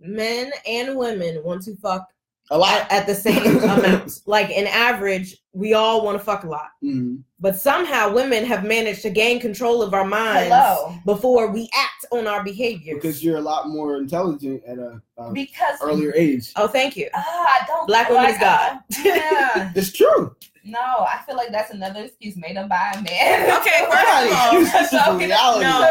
[0.00, 2.06] men and women want to fuck
[2.50, 2.72] A lot.
[2.82, 6.68] at, at the same amount like in average we all want to fuck a lot
[6.84, 7.22] Mhm.
[7.40, 10.94] but somehow women have managed to gain control of our minds Hello.
[11.04, 15.32] before we act on our behaviors Because you're a lot more intelligent at a, a
[15.32, 16.52] Because earlier age.
[16.56, 18.78] oh thank you Ah, I don't Black like, woman is God.
[19.04, 19.72] Yeah.
[19.76, 20.36] It's true.
[20.68, 23.50] No, I feel like that's another excuse made up by a man.
[23.60, 24.72] Okay, It's not an all- excuse.
[24.72, 25.64] This is the reality.
[25.64, 25.90] No.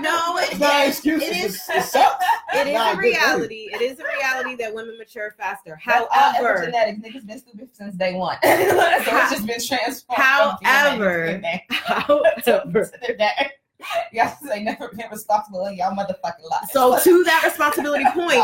[0.00, 1.22] No, It's not an excuse.
[1.24, 2.24] It's, is- it sucks.
[2.54, 6.72] it is Nah, a reality it is a reality that women mature faster However, however
[6.72, 8.36] epigenetics, niggas been stupid since day one.
[8.42, 10.58] so it's just been transformed.
[10.62, 12.62] However- however To
[13.06, 13.50] the day.
[14.12, 16.72] Y'all say never been responsible in y'all motherfucking lives.
[16.72, 18.42] so to that responsibility point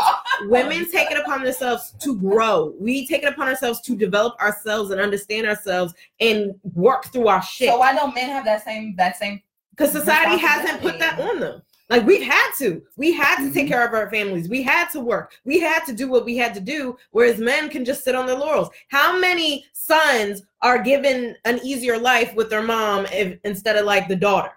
[0.49, 2.73] women take it upon themselves to grow.
[2.79, 7.41] We take it upon ourselves to develop ourselves and understand ourselves and work through our
[7.41, 7.69] shit.
[7.69, 11.39] So why don't men have that same that same Because society hasn't put that on
[11.39, 11.61] them.
[11.89, 12.83] Like we've had to.
[12.97, 13.69] We had to take Mhm.
[13.69, 14.47] care of our families.
[14.47, 15.33] We had to work.
[15.43, 16.95] We had to do what we had to do.
[17.11, 18.69] Whereas men can just sit on their laurels.
[18.89, 24.07] How many sons are given an easier life with their mom if, instead of like
[24.07, 24.51] the daughter?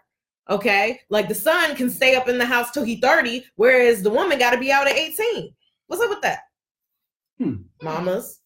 [0.51, 4.11] Okay, like the son can stay up in the house till he thirty, whereas the
[4.11, 5.55] woman got to be out at eighteen.
[5.87, 6.41] What's up with that?
[7.39, 7.55] Hmm.
[7.81, 8.41] Mamas.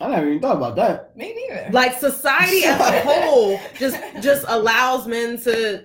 [0.00, 1.16] I never even thought about that.
[1.16, 1.70] Me neither.
[1.72, 5.84] Like society as a whole just just allows men to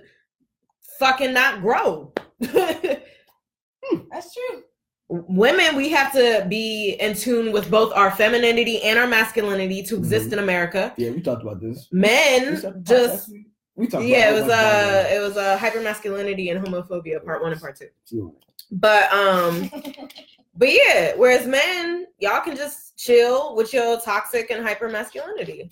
[1.00, 2.12] fucking not grow.
[2.40, 4.62] That's true.
[5.08, 9.96] Women, we have to be in tune with both our femininity and our masculinity to
[9.96, 10.34] exist Mhm.
[10.34, 10.94] in America.
[10.96, 11.88] Yeah, we talked about this.
[11.92, 13.30] Men Was podcast just
[13.76, 14.04] we- we talked.
[14.04, 17.52] yeah, about it was a uh it was a uh hypermasculinity and homophobia part one
[17.52, 18.34] and part two.
[18.70, 19.70] But um
[20.56, 25.70] but yeah, whereas men, y'all can just chill with your toxic and hypermasculinity.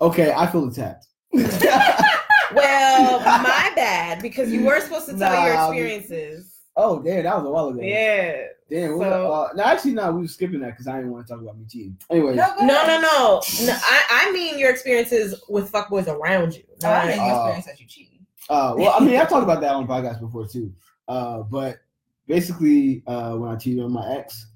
[0.00, 1.06] Okay, I feel attacked.
[2.54, 6.60] Well, my bad, because you were supposed to tell your Nah, experiences.
[6.76, 7.80] oh, damn, that was a while ago.
[7.82, 8.42] Yeah.
[8.70, 8.92] Damn.
[8.98, 11.32] So- So, uh, no, actually, no, we were skipping that because I didn't want to
[11.32, 11.98] talk about me cheating.
[12.10, 13.42] Anyway, No, No, no, no.
[13.64, 16.62] no I, I mean your experiences with fuckboys around you.
[16.82, 18.26] Oh, I not- didn't Uh, experience that you cheating.
[18.50, 20.72] Uh, well, I mean, I've talked about that on the podcast before too.
[21.08, 21.78] Uh, but
[22.26, 24.46] basically, uh, when I cheated on my ex,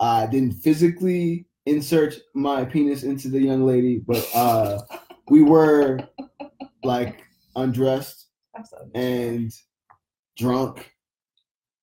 [0.00, 4.80] I didn't physically insert my penis into the young lady, but uh,
[5.28, 5.98] we were
[6.84, 7.24] like
[7.56, 8.26] undressed
[8.64, 9.52] so and
[10.36, 10.92] drunk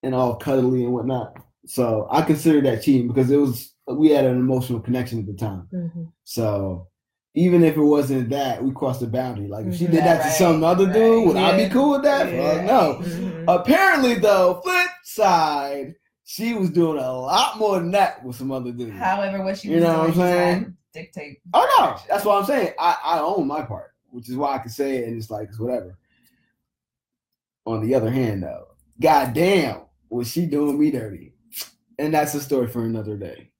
[0.04, 1.38] and all cuddly and whatnot.
[1.66, 5.34] So I consider that cheating because it was we had an emotional connection at the
[5.34, 5.68] time.
[5.74, 6.12] Mhm.
[6.24, 6.88] So
[7.36, 9.48] even if it wasn't that, we crossed the boundary.
[9.48, 11.68] Like if she did that Right, to some other right, dude, would I yeah.
[11.68, 12.32] be cool with that?
[12.32, 12.66] Yeah.
[12.66, 13.00] No.
[13.02, 13.46] Mhm.
[13.48, 15.96] Apparently, though, flip side,
[16.26, 18.94] she was doing a lot more than that with some other dude.
[18.94, 20.78] However, what she You was know what I'm saying?
[20.94, 21.40] dictate.
[21.54, 22.74] Oh no, that's what I'm saying.
[22.80, 25.50] I, I own my part, which is why I can say it, and it's like
[25.50, 25.98] it's whatever.
[27.66, 28.68] On the other hand, though,
[29.02, 31.34] goddamn, was she doing me dirty?
[32.00, 33.52] And that's a story for another day.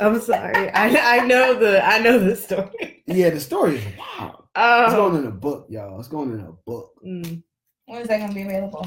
[0.00, 0.70] I'm sorry.
[0.70, 3.02] I I know the I know the story.
[3.06, 4.44] Yeah, the story is wow.
[4.56, 5.98] It's Um, going in a book, y'all.
[5.98, 6.92] It's going in a book.
[7.04, 7.42] mm,
[7.86, 8.86] When is that gonna be available?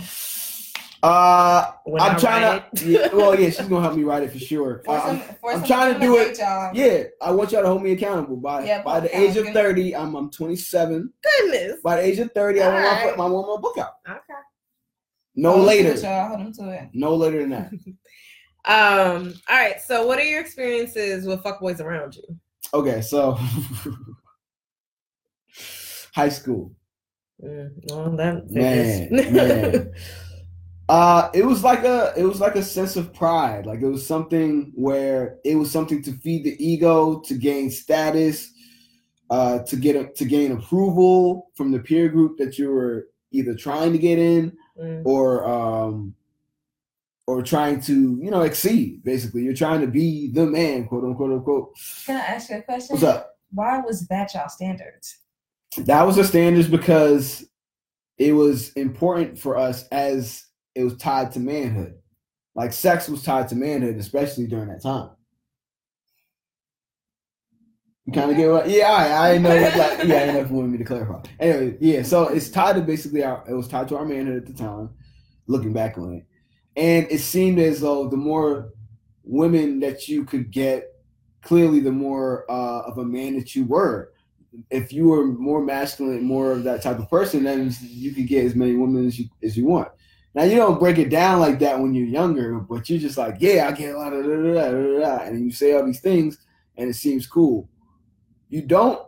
[1.03, 2.85] Uh, when I'm I trying write to.
[2.85, 2.89] it.
[3.11, 4.81] Yeah, well, yeah, she's gonna help me write it for sure.
[4.85, 6.71] For Uh, some, I'm- for I'm trying to do it- date, y'all.
[6.75, 9.95] yeah, I want y'all to hold me accountable by Yeah, by the age of 30.
[9.95, 11.11] I'm I'm 27.
[11.39, 11.79] Goodness.
[11.83, 13.17] By the age of 30, I want my, Alright.
[13.17, 13.93] my, want my book out.
[14.07, 14.39] Okay.
[15.35, 15.89] No Hold 'em to later.
[15.93, 16.37] it, y'all.
[16.37, 16.89] Hold to it.
[16.93, 17.71] No later than that.
[18.63, 19.33] Um.
[19.49, 19.81] All right.
[19.81, 22.23] So, what are your experiences with fuckboys around you?
[22.75, 23.31] Okay, so
[26.13, 26.71] high school.
[27.43, 29.91] Mm, well, that Man, man.
[30.89, 33.65] Uh it was like a it was like a sense of pride.
[33.65, 38.51] Like it was something where it was something to feed the ego, to gain status,
[39.29, 43.55] uh to get a, to gain approval from the peer group that you were either
[43.55, 46.15] trying to get in Mm, or um
[47.27, 49.03] or trying to, you know, exceed.
[49.03, 51.77] Basically, you're trying to be the man, quote unquote unquote.
[52.05, 52.95] Can I ask you a question?
[52.95, 53.37] What's up?
[53.51, 55.17] Why was that y'all standards?
[55.77, 57.45] that was the standards because
[58.17, 61.95] it was important for us as it was tied to manhood.
[62.55, 65.11] Like sex was tied to manhood, especially during that time.
[68.05, 68.69] You kind of get what?
[68.69, 69.49] Yeah, I, I know.
[69.49, 69.73] Like,
[70.07, 71.21] yeah, I know if you wanted me to clarify.
[71.39, 72.01] Anyway, yeah.
[72.03, 73.43] So it's tied to basically our.
[73.47, 74.89] It was tied to our manhood at the time.
[75.47, 76.25] Looking back on it,
[76.75, 78.73] and it seemed as though the more
[79.23, 80.95] women that you could get,
[81.41, 84.11] clearly the more uh, of a man that you were
[84.69, 88.45] if you were more masculine, more of that type of person, then you could get
[88.45, 89.89] as many women as you as you want.
[90.33, 93.35] Now you don't break it down like that when you're younger, but you're just like,
[93.39, 96.37] yeah, I get a lot of da, da, da, and you say all these things,
[96.77, 97.69] and it seems cool.
[98.51, 99.01] You don't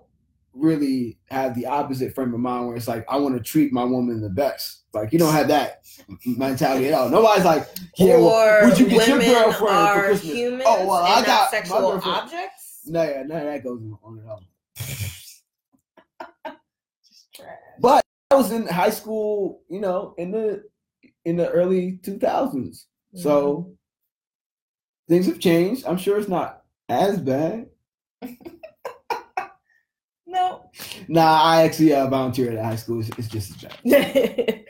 [0.54, 3.84] really have the opposite frame of mind where it's like, I want to treat my
[3.84, 4.84] woman the best.
[4.94, 5.84] Like you don't have that
[6.26, 7.10] mentality at all.
[7.10, 10.34] Nobody's like, yeah, well, would you get your girlfriend for Christmas?
[10.34, 12.82] humans Oh, well, I got my sexual objects.
[12.86, 14.26] No, yeah, none of that goes on at
[16.48, 16.56] all.
[17.82, 20.64] But I was in high school, you know, in the
[21.26, 22.88] in the early two thousands.
[23.16, 23.72] So mm-hmm.
[25.14, 25.86] things have changed.
[25.86, 27.68] I'm sure it's not as bad.
[30.34, 30.70] No.
[31.08, 33.00] Nah, I actually uh, volunteered at high school.
[33.00, 34.66] It's, it's just a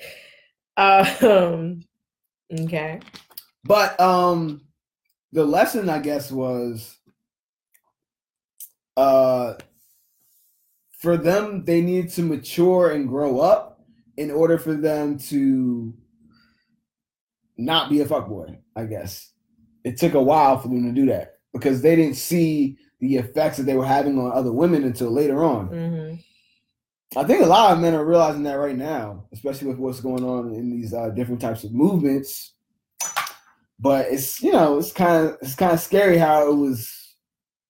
[0.78, 1.16] bad.
[1.24, 1.84] um.
[2.52, 3.00] Okay.
[3.64, 4.62] But um,
[5.32, 6.98] the lesson I guess was
[8.96, 9.56] uh
[11.00, 13.82] for them they need to mature and grow up
[14.18, 15.92] in order for them to
[17.58, 19.32] not be a fuckboy, I guess.
[19.84, 23.58] It took a while for them to do that because they didn't see the effects
[23.58, 25.68] that they were having on other women until later on.
[25.68, 26.16] hmm
[27.16, 30.24] I think a lot of men are realizing that right now, especially with what's going
[30.24, 32.56] on in these uh, different types of movements.
[33.80, 37.16] But it's you know it's kind of it's kind of scary how it was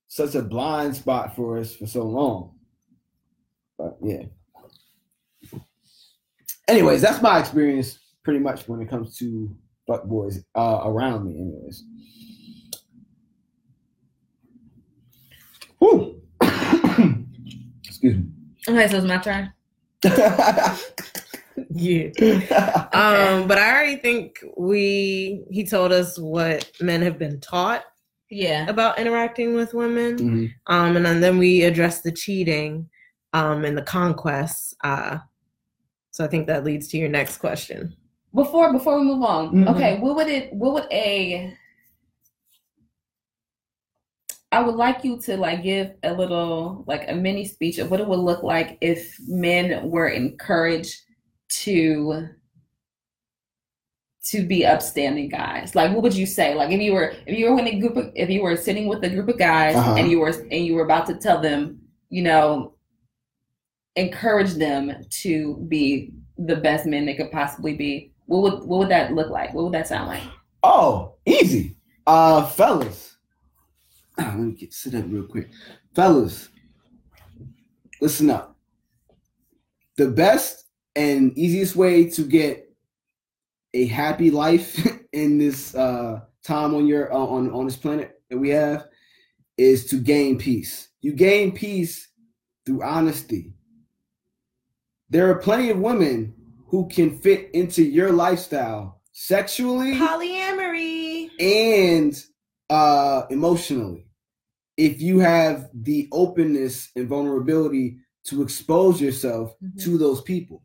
[0.07, 2.55] such a blind spot for us for so long.
[3.77, 4.23] But yeah.
[6.69, 9.53] Anyways, that's my experience pretty much when it comes to
[9.87, 11.33] fuck boys uh, around me.
[11.41, 11.83] Anyways.
[15.83, 16.21] Ooh.
[17.83, 18.23] Excuse me.
[18.69, 19.51] Okay, so it's my turn.
[21.75, 22.09] Yeah.
[22.93, 27.83] Um, but I already think we he told us what men have been taught
[28.31, 28.67] Yeah.
[28.67, 30.17] about interacting with women.
[30.17, 30.51] Mhm.
[30.67, 32.89] Um, and then we addressed the cheating
[33.33, 34.73] um and the conquests.
[34.83, 35.19] Uh
[36.11, 37.95] so I think that leads to your next question.
[38.33, 39.75] Before before we move on, Mhm.
[39.75, 41.53] okay, what would it what would a
[44.53, 47.99] I would like you to like give a little like a mini speech of what
[47.99, 50.95] it would look like if men were encouraged
[51.63, 52.27] to
[54.25, 55.75] to be upstanding guys.
[55.75, 56.53] Like what would you say?
[56.55, 58.87] Like if you were if you were in a group of if you were sitting
[58.87, 59.95] with a group of guys Uh-huh.
[59.97, 62.75] and you were and you were about to tell them, you know,
[63.95, 68.89] encourage them to be the best men they could possibly be, what would what would
[68.89, 69.53] that look like?
[69.53, 70.23] What would that sound like?
[70.63, 71.75] Oh, easy.
[72.07, 73.12] Uh fellas.
[74.17, 75.49] Let me get sit up real quick.
[75.95, 76.49] Fellas,
[78.01, 78.55] listen up.
[79.97, 82.69] The best and easiest way to get
[83.73, 88.37] a happy life in this uh time on your uh, on on this planet that
[88.37, 88.85] we have
[89.57, 90.89] is to gain peace.
[91.01, 92.09] You gain peace
[92.65, 93.53] through honesty.
[95.09, 96.33] There are plenty of women
[96.67, 101.29] who can fit into your lifestyle sexually Polyamory.
[101.39, 102.15] and
[102.73, 104.07] uh emotionally
[104.77, 107.97] if you have the openness and vulnerability
[108.29, 109.83] to expose yourself Mhm.
[109.83, 110.59] to those people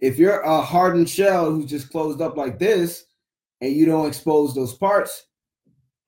[0.00, 3.04] if you're a hardened shell who's just closed up like this
[3.60, 5.26] and you don't expose those parts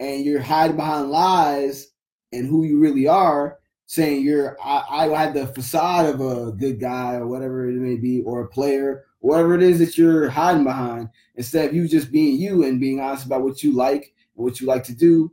[0.00, 1.88] and you're hiding behind lies
[2.32, 6.80] and who you really are saying you're I, I had the facade of a good
[6.80, 10.64] guy or whatever it may be or a player whatever it is that you're hiding
[10.64, 14.04] behind instead of you just being you and being honest about what you like
[14.36, 15.30] and what you like to do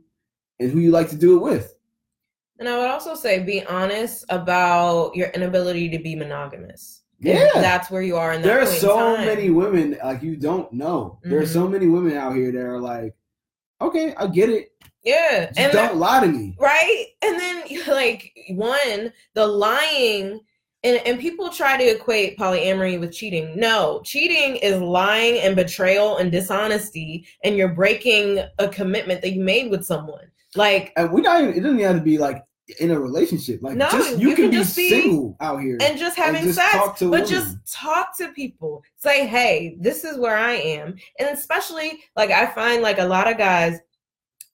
[0.60, 1.74] and who you like to do it with.
[2.60, 7.02] And I would also say be honest about your inability to be monogamous.
[7.18, 7.48] yeah.
[7.54, 11.18] That's where you are in that there are so many women like you don't know.
[11.22, 11.72] There are so mm-hmm.
[11.72, 13.14] many women out here that are like
[13.80, 14.72] okay i get it.
[15.02, 15.46] Yeah.
[15.46, 16.54] just and don't lie to me.
[16.58, 17.06] Right?
[17.22, 20.40] And then like one the lying
[20.82, 23.58] and, and people try to equate polyamory with cheating.
[23.58, 29.42] No cheating is lying and betrayal and dishonesty and you're breaking a commitment that you
[29.42, 32.42] made with someone like and we not even it doesn't have to be like
[32.78, 33.60] in a relationship.
[33.62, 36.44] Like No, just you, you can, can just be- single out here and just having
[36.44, 37.26] just sex but women.
[37.26, 38.82] just talk to people.
[38.96, 40.94] Say hey this is where i am.
[41.18, 43.78] And especially like i find like a lot of guys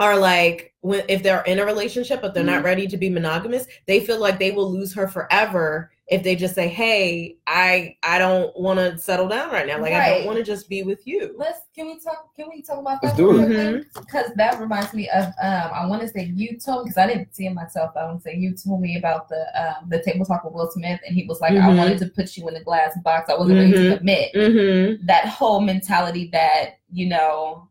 [0.00, 0.74] are like
[1.08, 2.66] if they're in a relationship but they're not Mhm.
[2.66, 6.54] ready to be monogamous they feel like they will lose her forever if they just
[6.54, 10.38] say hey i i don't want to settle down right now like i don't want
[10.38, 13.22] to just be with you Let's can we talk can we talk about Let's that
[13.22, 13.86] do it.
[13.94, 17.34] Because that reminds me of um I want to say you told because I didn't
[17.34, 17.90] see it myself.
[17.96, 20.70] I want to say you told me about the um the table talk with Will
[20.70, 21.76] Smith and he was like I Mhm.
[21.76, 23.28] wanted to put you in a glass box.
[23.28, 23.98] I wasn't ready to Mhm.
[23.98, 24.32] commit.
[24.34, 27.68] mm-hmm That whole mentality that you know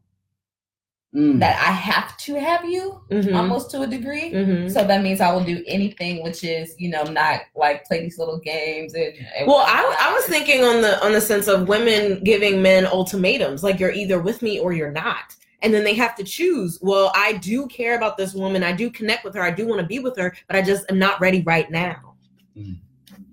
[1.15, 1.39] Mm.
[1.39, 4.34] that I have to have you mm-hmm almost to a degree.
[4.34, 8.01] mm-hmm So that means I will do anything, which is you know not like play
[8.01, 9.13] these little games and.
[9.38, 12.86] and Well, I, I was thinking on the on the sense of women giving men
[12.86, 16.80] ultimatums, like you're either with me or you're not, and then they have to choose.
[16.82, 19.80] Well, I do care about this woman, I do connect with her, I do want
[19.80, 22.15] to be with her, but I just am not ready right now.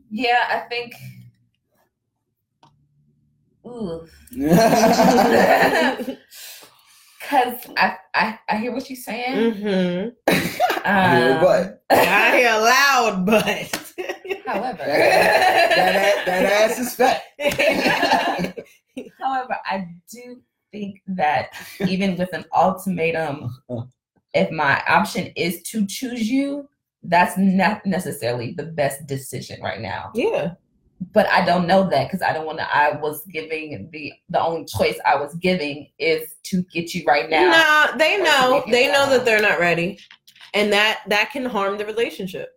[0.09, 0.95] Yeah, I think.
[3.67, 4.07] Ooh.
[7.29, 7.53] mm-hmm.
[7.53, 10.13] Cause I, I I hear what you're saying.
[10.83, 10.85] Mm.
[10.85, 11.79] I hear a Um.
[11.91, 13.95] I hear loud, but
[14.47, 17.23] However, that, that, that ass is fat
[19.21, 20.41] however, I do
[20.73, 21.51] think that
[21.87, 23.57] even with an ultimatum,
[24.35, 26.69] if my option is to choose you,
[27.05, 30.11] that's not necessarily the best decision right now.
[30.15, 30.55] yeah,
[31.13, 32.77] But I don't know that because I don't want to.
[32.77, 37.29] I was giving the the only choice I was giving is to get you right
[37.29, 37.51] now.
[37.51, 39.99] No, they know, to make it they know that they're not ready,
[40.55, 42.51] and that that can harm the relationship.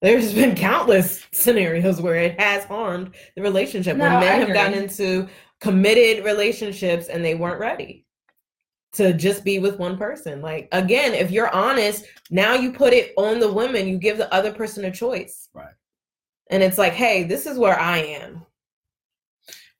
[0.00, 4.74] There's been countless scenarios where it has harmed the relationship No, when men have gotten
[4.74, 5.28] into
[5.60, 8.04] committed relationships and they weren't ready
[8.92, 10.42] to just be with one person.
[10.42, 14.32] Like again, if you're honest, now you put it on the women, you give the
[14.32, 15.48] other person a choice.
[15.54, 15.72] Right.
[16.50, 18.44] And it's like, hey, this is where I am.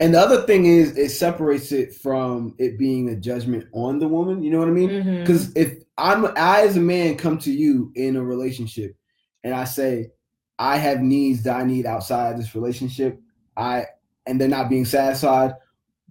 [0.00, 4.08] and the other thing is it separates it from it being a judgment on the
[4.08, 4.90] woman you know what i mean.
[4.90, 5.20] Mm-hmm.
[5.20, 8.96] Because if I'm I as a man come to you in a relationship
[9.44, 10.10] and I say
[10.58, 13.20] I have needs that I need outside this relationship,
[13.56, 13.86] I
[14.26, 15.52] and they're not being satisfied,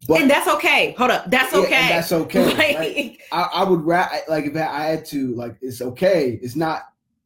[0.07, 0.93] But and that's okay.
[0.97, 1.87] Hold up, that's yeah, okay.
[1.89, 2.45] that's okay.
[2.55, 3.17] Like, right?
[3.33, 6.39] I, I would ra- like if I had to like it's okay.
[6.41, 6.83] It's not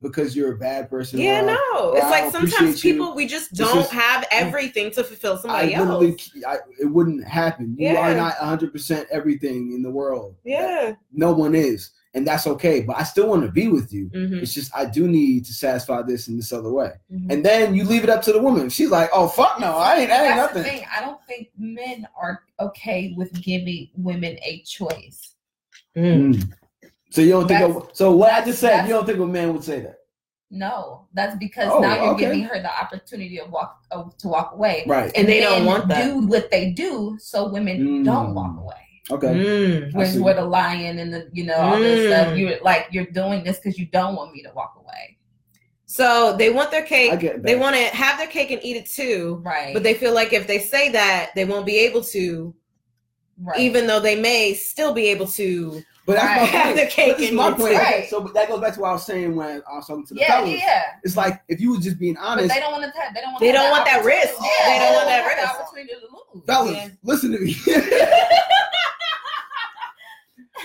[0.07, 1.19] because you're a bad person.
[1.19, 1.89] yeah, or no.
[1.91, 2.93] or It's like sometimes appreciate you.
[2.93, 6.29] people we just It's don't just- have everything to fulfill somebody literally, else.
[6.47, 7.75] I, it wouldn't happen.
[7.77, 8.11] You Yeah.
[8.11, 10.35] are not 100 percent everything in the world.
[10.43, 10.93] Yeah.
[11.11, 12.81] no one is, and that's okay.
[12.81, 14.09] But I still want to be with you.
[14.09, 16.91] Mhm, It's just I do need to satisfy this in this other way.
[17.11, 17.31] mhm.
[17.31, 18.69] And then you leave it up to the woman.
[18.69, 20.87] She's like, "Oh fuck no, I ain't, I ain't That's the nothing." thing.
[20.95, 25.33] I don't think men are okay with giving women a choice.
[25.95, 26.33] Mm.
[26.35, 26.53] Mm.
[27.09, 27.61] So you don't think?
[27.61, 29.96] That's- Of, so what I just said, you don't think a man would say that,
[30.49, 32.23] No, that's because Oh, now you're okay.
[32.25, 34.85] giving her the opportunity of walk of, to walk away.
[34.87, 35.11] right?
[35.15, 36.05] And they don't want that.
[36.05, 38.05] Do what they do, so women Mm.
[38.05, 38.75] don't walk away.
[39.11, 39.27] Okay.
[39.27, 39.87] Mm.
[39.93, 42.05] I Where's where the lying and the you know all this Mm.
[42.07, 42.37] stuff.
[42.37, 45.17] You're like you're doing this because you don't want me to walk away,
[45.85, 47.19] So they want their I cake.
[47.19, 47.43] get.
[47.43, 49.41] They want to have their cake and eat it too.
[49.43, 49.73] right?
[49.73, 52.53] But they feel like if they say that, they won't be able to,
[53.41, 53.59] right.
[53.59, 55.83] even though they may still be able to.
[56.07, 56.39] But that's Right.
[56.39, 56.77] my Have point.
[56.77, 57.73] the cake But is and my point.
[57.73, 57.77] it.
[57.77, 58.09] Right.
[58.09, 60.13] So but that goes back to what I was saying when I was talking to
[60.13, 60.49] the yeah, fellas.
[60.57, 60.83] yeah.
[61.03, 62.91] It's like if you were just being But honest, they don't want to.
[63.13, 63.39] They don't want.
[63.41, 64.33] They don't want that risk.
[64.41, 65.59] Yeah, They don't want that risk.
[65.59, 66.45] opportunity to lose.
[66.45, 66.87] fellas, Yeah.
[67.03, 67.53] listen to me.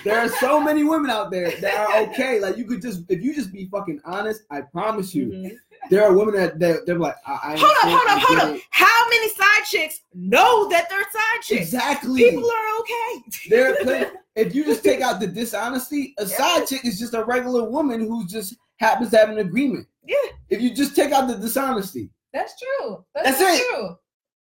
[0.05, 2.41] there are so many women out there that are okay.
[2.41, 5.57] Like you could just, if you just be fucking honest, I promise you, Mhm.
[5.91, 8.61] There are women that they, they're like, I, I Hold up, hold up, hold up.
[8.71, 11.63] How many side chicks know that they're side chicks?
[11.63, 12.31] Exactly.
[12.31, 13.23] People are okay.
[13.49, 17.69] They're if you just take out the dishonesty, a side chick is just a regular
[17.69, 19.87] woman who just happens to have an agreement.
[20.07, 20.17] Yeah.
[20.49, 23.05] If you just take out the dishonesty, That's true.
[23.15, 23.97] That's, That's true.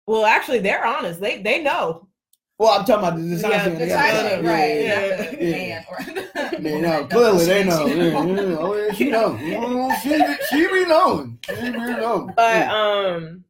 [0.05, 1.19] Well, actually, they're honest.
[1.19, 2.06] They they know.
[2.57, 3.69] Well, I'm talking about the dishonesty.
[3.69, 4.81] Yeah, on The Yeah, yeah, right?
[4.81, 6.59] yeah, the yeah.
[6.59, 7.85] man no, clearly they know.
[7.87, 9.37] Yeah, yeah, oh, yeah, she know.
[10.01, 11.39] She, be- she be knowing.
[11.47, 12.33] She be knowing.
[12.35, 13.43] But um,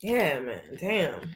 [0.00, 1.34] yeah, man, damn.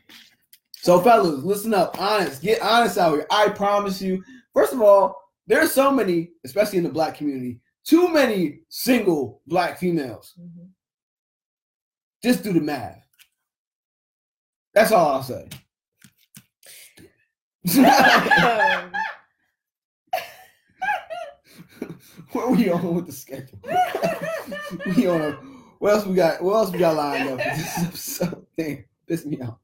[0.72, 2.00] So, fellas, listen up.
[2.00, 3.26] Honest, get honest out here.
[3.30, 4.22] I promise you.
[4.54, 5.16] First of all,
[5.46, 10.34] there's so many, especially in the black community, too many single black females.
[12.22, 13.04] Just do the math.
[14.74, 15.48] That's all I'll say.
[22.32, 23.58] Where we on with the schedule?
[24.96, 25.32] we on a,
[25.78, 26.42] what else we got?
[26.42, 27.38] What else we got lined up?
[27.38, 29.58] This episode Damn, piss me off.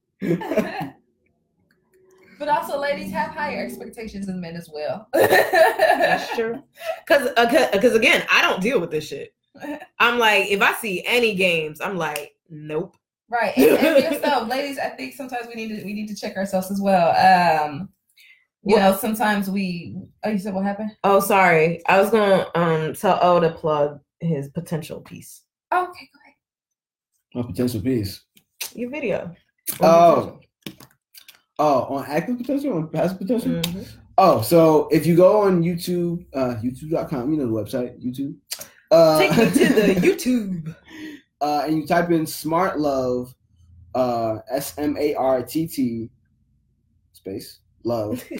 [2.38, 5.09] But also, ladies have higher expectations than men as well.
[5.12, 6.62] That's true.
[7.05, 9.34] Because because uh, uh, again, I don't deal with this shit.
[9.99, 12.96] I'm like, if I see any games, I'm like, nope.
[13.31, 14.79] Right, and, and yourself, ladies.
[14.79, 17.11] I think sometimes we need to we need to check ourselves as well.
[17.66, 17.91] Um,
[18.64, 19.97] you know, sometimes we.
[20.24, 20.91] Oh, you said what happened?
[21.05, 21.83] Oh, sorry.
[21.87, 25.43] I was gonna um tell O to plug his potential piece.
[25.70, 26.09] Oh, okay,
[27.35, 28.24] go A potential piece.
[28.74, 29.35] Your video.
[29.81, 30.41] Oh.
[31.59, 33.51] Oh, on active potential, on passive potential.
[33.51, 33.89] Mhm.
[34.16, 38.35] Oh, so if you go on YouTube, uh, YouTube.com, you know the website, YouTube.
[38.91, 40.74] Uh, Take me to the YouTube.
[41.41, 43.34] Uh, and you type in smart love,
[43.95, 46.11] uh, S M A R T T
[47.12, 48.24] space love.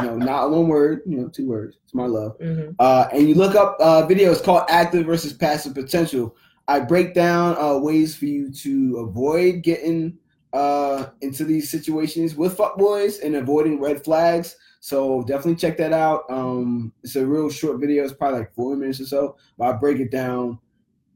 [0.00, 1.76] You know, not one word, you know, two words.
[1.86, 2.38] Smart love.
[2.38, 2.74] Mhm.
[2.78, 6.34] Uh, and you look up uh, videos called active versus passive potential.
[6.66, 10.16] I break down uh, ways for you to avoid getting
[10.54, 14.56] uh, into these situations with fuckboys and avoiding red flags.
[14.80, 16.22] So definitely check that out.
[16.30, 18.02] Um, it's a real short video.
[18.04, 19.36] It's probably like four minutes or so.
[19.58, 20.58] But I break it down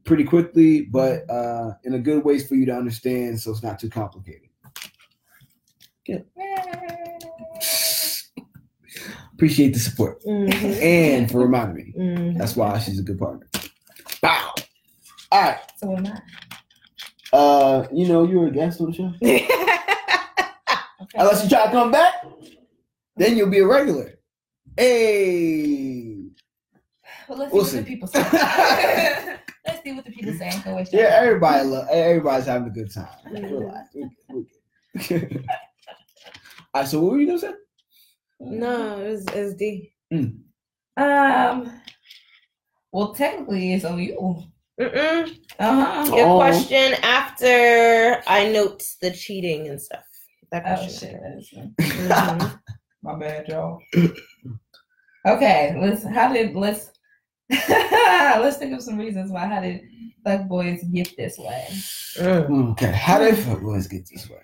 [0.07, 3.77] pretty quickly, but uh, in a good way for you to understand, so it's not
[3.79, 4.49] too complicated.
[6.09, 6.25] ahead.
[9.33, 10.81] Appreciate the support Mhm.
[10.81, 11.93] and for reminding me.
[11.95, 12.37] Mhm.
[12.39, 13.47] That's why she's a good partner.
[14.21, 14.55] Bow.
[15.31, 15.59] All right.
[15.77, 16.19] So am I?
[17.37, 19.13] Uh, you know, you were a guest on the show.
[19.21, 19.47] Okay.
[21.15, 22.13] Unless you try to come back,
[23.17, 24.13] then you'll be a regular.
[24.75, 26.23] Hey.
[27.27, 27.79] Well, let's We'll see what see.
[27.79, 29.37] the people say.
[29.67, 30.49] let's see what the people say.
[30.91, 31.23] Yeah, time.
[31.27, 33.07] everybody love everybody's having a good time.
[33.31, 33.89] Relax.
[33.93, 34.45] We're good.
[35.11, 35.45] We're good.
[36.73, 37.53] All right, so what were you gonna say?
[38.39, 39.93] no, it's, it's D.
[40.97, 41.81] Um.
[42.91, 44.43] Well, technically, it's on you.
[44.79, 45.37] Mm-mm.
[45.59, 46.15] Uh huh.
[46.15, 46.37] Your Oh.
[46.37, 50.03] question after I note the cheating and stuff.
[50.51, 51.73] That Oh shit, that is me.
[51.79, 52.59] Mhm.
[53.03, 53.79] My bad, y'all.
[55.25, 56.03] okay, let's.
[56.03, 56.91] How did let's
[57.69, 59.45] let's think of some reasons why.
[59.45, 59.81] How did
[60.23, 61.65] fuck boys get this way?
[62.17, 62.71] Mm.
[62.71, 64.37] Okay, how did fuckboys get this way?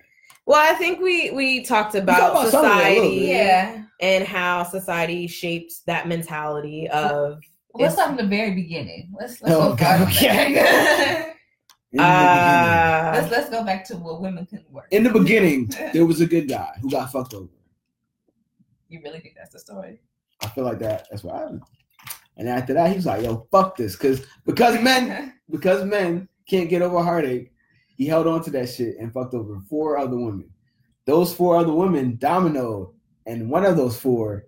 [0.45, 3.25] Well, I think we we talked about, about some of it a little society.
[3.25, 3.83] Yeah.
[4.01, 7.39] and how society shapes that mentality of
[7.73, 9.11] Well, let's start from the very beginning.
[9.19, 10.53] Let's let's Oh, go God, okay.
[10.55, 11.29] back.
[11.99, 14.87] Uh let's let's go back to what women couldn't work.
[14.91, 17.47] In the beginning, there was a good guy who got fucked over.
[18.89, 19.99] you really think that's the story?
[20.41, 21.07] I feel like that.
[21.09, 21.61] That's what happened.
[22.37, 26.69] And after that, he was like, "Yo, fuck this," because because men because men can't
[26.69, 27.51] get over heartache.
[27.95, 30.49] He held on to that shit and fucked over four other women.
[31.05, 32.93] Those four other women dominoed,
[33.25, 34.45] and one of those four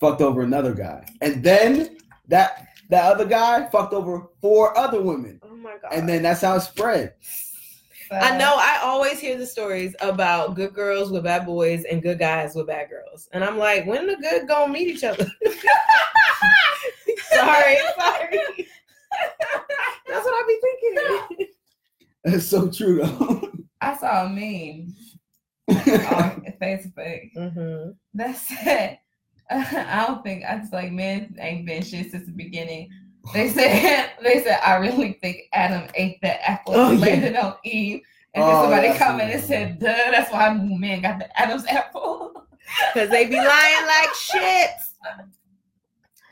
[0.00, 1.06] fucked over another guy.
[1.20, 5.40] And then that that other guy fucked over four other women.
[5.42, 5.92] Oh my god.
[5.92, 7.14] And then that's how it spread.
[8.10, 12.20] I know I always hear the stories about good girls with bad boys and good
[12.20, 13.28] guys with bad girls.
[13.32, 15.26] And I'm like, when the good gonna meet each other?
[17.46, 18.68] sorry, sorry.
[20.08, 20.60] That's what I be
[21.28, 21.48] thinking.
[22.24, 23.52] That's so true though.
[23.80, 24.94] I saw a meme
[25.68, 28.98] on Facebook hmm that said,
[29.50, 32.88] I don't think I just like men ain't been shit since the beginning.
[33.32, 37.06] They said they said I really think Adam ate that apple Oh, and yeah.
[37.06, 38.00] landed on Eve.
[38.34, 41.66] And then Oh, somebody that's commented and said, "Duh, that's why men got the Adam's
[41.66, 42.32] apple."
[42.92, 44.70] Cause they be lying like shit.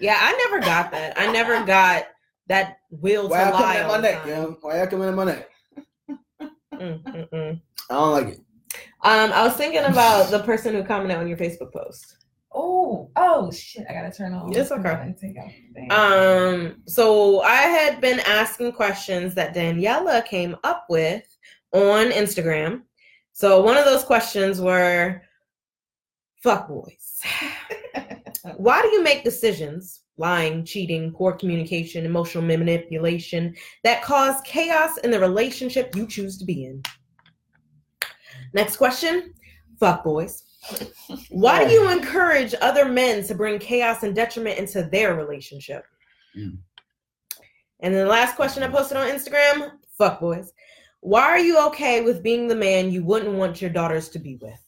[0.01, 1.19] Yeah, I never got that.
[1.19, 2.05] I never got
[2.49, 3.77] that will to Why y'all coming lie.
[3.77, 4.57] at all my neck, yo?
[4.61, 5.51] Why y'all coming at my neck?
[6.73, 8.41] I don't like it.
[9.03, 12.25] Um, I was thinking about the person who commented on your Facebook post.
[12.53, 13.85] Oh, oh shit!
[13.89, 14.55] I gotta turn on.
[14.55, 14.89] It's okay.
[14.89, 15.93] and take out.
[15.93, 21.25] Um, so I had been asking questions that Daniela came up with
[21.73, 22.83] on Instagram.
[23.33, 25.23] So one of those questions were,
[26.43, 27.21] "Fuck boys,
[28.57, 35.11] why do you make decisions, lying, cheating, poor communication, emotional manipulation that cause chaos in
[35.11, 36.83] the relationship you choose to be in?"
[38.53, 39.35] Next question,
[39.79, 40.43] "Fuck boys."
[41.29, 45.85] Why do you encourage other men to bring chaos and detriment into their relationship?
[46.35, 46.57] Mm.
[47.81, 50.53] And then the last question I posted on Instagram fuck boys.
[51.01, 54.37] Why are you okay with being the man you wouldn't want your daughters to be
[54.37, 54.59] with?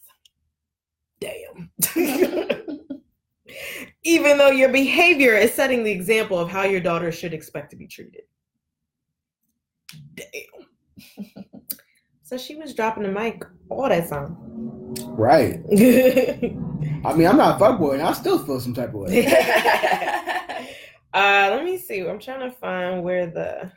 [1.19, 1.71] Damn.
[4.05, 7.77] Even though your behavior is setting the example of how your daughter should expect to
[7.77, 8.23] be treated.
[10.15, 11.45] Damn.
[12.23, 14.37] so she was dropping the mic all that time.
[15.17, 15.61] Right.
[15.73, 19.27] I mean, I'm not a fuckboy, and I still feel some type of way.
[21.15, 22.07] uh, let me see.
[22.07, 23.71] I'm trying to find where the.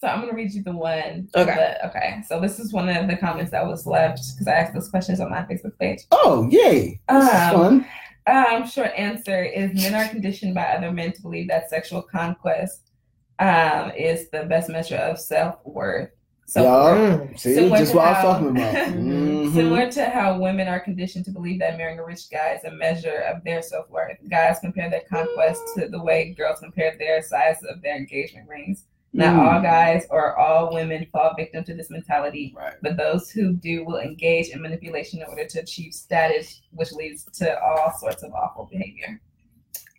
[0.00, 1.28] So I'm gonna read you the one.
[1.36, 1.54] Okay.
[1.54, 2.22] the- okay.
[2.26, 5.20] So this is one of the comments that was left because I asked those questions
[5.20, 6.00] on my Facebook page.
[6.10, 7.00] Oh, yay!
[7.08, 7.86] This is Um, fun.
[8.26, 12.90] Um, short answer is men are conditioned by other men to believe that sexual conquest
[13.38, 16.10] um is the best measure of self worth.
[16.46, 17.38] So Mm.
[17.38, 18.74] See, similar just what I was talking about.
[18.88, 19.54] Mhm.
[19.54, 22.72] Similar to how women are conditioned to believe that marrying a rich guy is a
[22.72, 24.18] measure of their self worth.
[24.28, 28.84] Guys compare their conquest to the way girls compare their size of their engagement rings.
[29.12, 29.38] Not Mm.
[29.54, 32.74] all guys or all women fall victim to this mentality, Right.
[32.80, 37.24] but those who do will engage in manipulation in order to achieve status, which leads
[37.38, 39.20] to all sorts of awful behavior.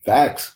[0.05, 0.55] Facts.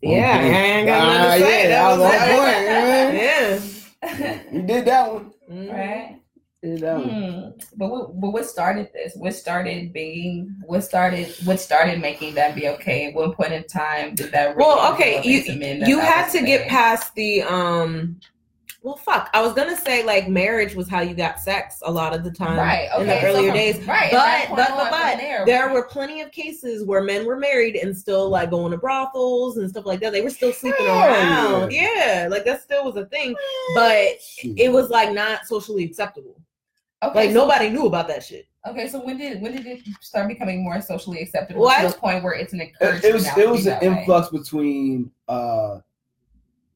[0.00, 1.62] Yeah, I ain't got nothing Ah, to say.
[1.62, 3.72] yeah, that was on point,
[4.22, 4.42] Yeah.
[4.52, 5.32] You did that one.
[5.50, 5.72] Mhm.
[5.72, 6.20] right?
[6.62, 7.02] You one.
[7.02, 7.50] Hmm.
[7.76, 9.14] But what, but what started this?
[9.14, 10.54] What started being?
[10.64, 11.34] What started?
[11.44, 13.08] What started making that be okay?
[13.08, 14.56] At one point in time, did that?
[14.56, 18.18] really Well, okay, you into men that you had to get past the um.
[18.82, 19.30] Well, fuck.
[19.34, 22.30] I was gonna say like marriage was how you got sex a lot of the
[22.30, 23.84] time right in the okay, so earlier days.
[23.84, 24.12] right?
[24.12, 27.96] But but but but there, there were plenty of cases where men were married and
[27.96, 30.12] still like going to brothels and stuff like that.
[30.12, 31.72] They were still sleeping Hell around.
[31.72, 33.34] Yeah, like that still was a thing.
[33.74, 36.40] But it was like not socially acceptable.
[37.02, 38.46] Okay, Like so- nobody knew about that shit.
[38.68, 41.90] Okay, so when did when did it start becoming more socially acceptable Well, to I-
[41.90, 43.04] the point where it's an It, encouragement?
[43.04, 43.88] it was it was an that way?
[44.00, 45.78] influx between uh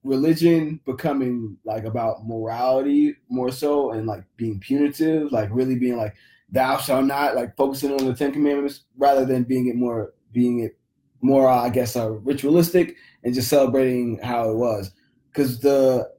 [0.02, 6.14] religion becoming like about morality more so and like being punitive, like really being like
[6.52, 10.60] thou shalt not, like focusing on the Ten Commandments rather than being it more being
[10.60, 10.78] it
[11.22, 14.92] more uh, I guess uh, ritualistic and just celebrating how it was.
[15.34, 16.10] Cause the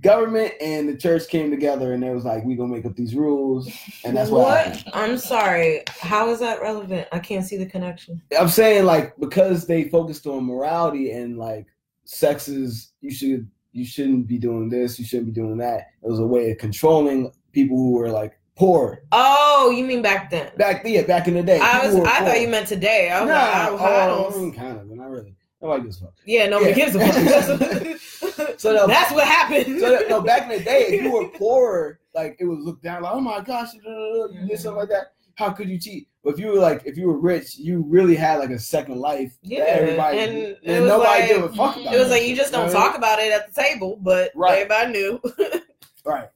[0.00, 3.14] government and the church came together and it was like we gonna make up these
[3.14, 3.70] rules
[4.04, 4.84] and that's what, happened.
[4.92, 5.82] I'm sorry.
[5.88, 7.08] How is that relevant?
[7.12, 8.20] I can't see the connection.
[8.38, 11.66] I'm saying like because they focused on morality and like
[12.04, 15.88] sex is you should you shouldn't be doing this, you shouldn't be doing that.
[16.02, 20.30] It was a way of controlling people who were like poor Oh, you mean back
[20.30, 20.52] then?
[20.56, 21.58] back yeah back in the day.
[21.60, 21.94] I was.
[21.96, 22.06] I poor.
[22.28, 23.10] thought you meant today.
[23.10, 25.34] I was Nah, like, I don't, I oh, don't- mm, kind of, but not really.
[25.62, 26.14] Nobody gives a fuck.
[26.26, 26.76] yeah, nobody Yeah.
[26.76, 28.00] gives a fuck.
[28.60, 29.80] So the- that's what happened.
[29.80, 32.82] So that, no, back in the day, if you were poor, like it was looked
[32.82, 35.12] down, like oh my gosh, you did something like that.
[35.36, 36.08] How could you cheat?
[36.22, 38.98] But if you were like, if you were rich, you really had like a second
[38.98, 39.36] life.
[39.42, 41.94] Yeah, everybody and and, it was nobody like- gave a fuck about.
[41.94, 42.86] it was that like you just don't know what I mean?
[42.90, 44.60] talk about it at the table, but Right.
[44.68, 45.20] everybody knew.
[46.06, 46.28] Right.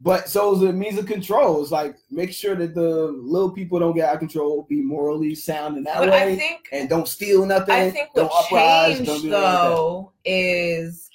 [0.00, 1.62] But so it's a means of control.
[1.62, 5.34] It's like make sure that the little people don't get out of control, be morally
[5.34, 7.74] sound in that But way, think and don't steal nothing.
[7.74, 11.08] I think don't what changed like though is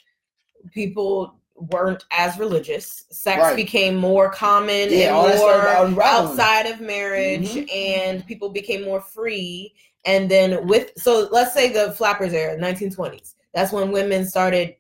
[0.84, 1.36] people
[1.74, 3.04] weren't as religious.
[3.12, 3.56] Sex Right.
[3.56, 7.70] became more common Yeah, and more outside of marriage, Mhm.
[7.76, 9.74] and people became more free.
[10.06, 13.36] And then with so let's say the flappers era, 1920s.
[13.54, 14.76] That's when women started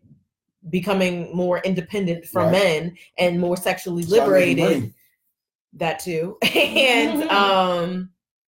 [0.69, 2.51] becoming more independent from Right.
[2.63, 4.93] men and more sexually liberated money.
[5.73, 8.09] that too and um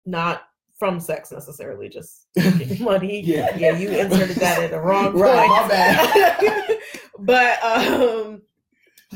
[0.05, 0.43] not
[0.79, 2.27] from sex necessarily just
[2.79, 3.55] money Yeah.
[3.57, 6.79] yeah you inserted that in the wrong Right, point my bad.
[7.19, 8.41] But um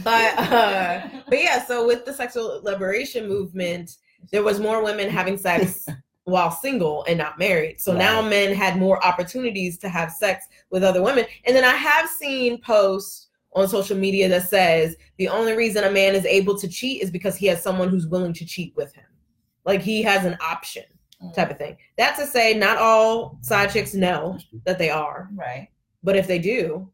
[0.04, 3.98] but uh but yeah so with the sexual liberation movement
[4.32, 5.88] there was more women having sex
[6.30, 7.82] while single and not married.
[7.82, 11.26] So now men had more opportunities to have sex with other women.
[11.46, 15.92] And then i have seen posts on social media that says the only reason a
[15.92, 18.94] man is able to cheat is because he has someone who's willing to cheat with
[18.94, 19.06] him.
[19.66, 20.84] Like he has an option
[21.34, 21.78] type of thing.
[21.98, 25.30] That's to say not all side chicks know that they are.
[25.34, 25.70] Right.
[26.04, 26.90] but if they do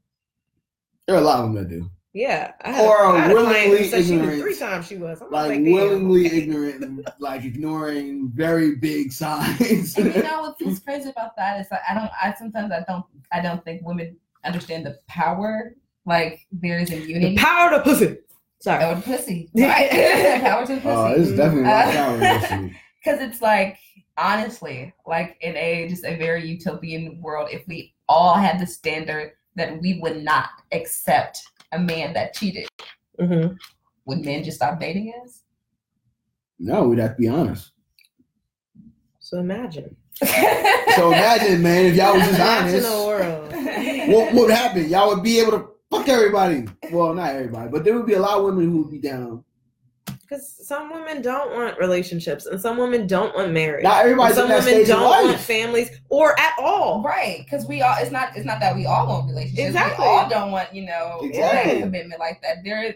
[1.07, 1.89] There are a lot of them that do.
[2.13, 4.41] yeah I had, Or a, I had a client willingly who said she knew ignorant.
[4.41, 6.37] three times she was I'm Like, like, willingly okay.
[6.37, 9.95] ignorant, like ignoring very big signs.
[9.97, 12.83] And you know what's, what's crazy about that is like I don't I sometimes I
[12.87, 15.73] don't I don't think women understand the power
[16.05, 17.35] like there is a the unity.
[17.37, 18.17] power to pussy
[18.61, 19.49] sorry Oh, pussy.
[19.53, 20.41] Right.
[20.41, 21.21] power to the Oh, pussy.
[21.21, 22.21] it's definitely not Uh, power.
[22.65, 22.73] issue.
[23.03, 23.77] Because it's like
[24.17, 29.33] honestly, like in a just a very utopian world, if we all had the standard
[29.55, 31.41] that we would not accept
[31.71, 32.67] a man that cheated,
[33.19, 33.57] Mhm.
[34.05, 35.41] would men just stop dating us?
[36.59, 37.71] No, we'd have to be honest.
[39.19, 39.95] so imagine
[40.95, 43.51] So imagine, man, if y'all was just imagine honest, a world
[44.07, 44.87] what what would happen?
[44.89, 46.65] Y'all would be able to fuck everybody.
[46.91, 49.43] Well, not everybody, but there would be a lot of women who would be down.
[50.27, 54.37] Because some women don't want relationships and some women don't want marriage Not And everybody's
[54.37, 58.35] in some women don't want families or at all Right, because we all it's not
[58.35, 59.67] it's not that we all want relationships.
[59.67, 60.03] Exactly.
[60.03, 61.77] We all don't want, you know, Exactly.
[61.77, 62.63] a commitment like that.
[62.63, 62.95] There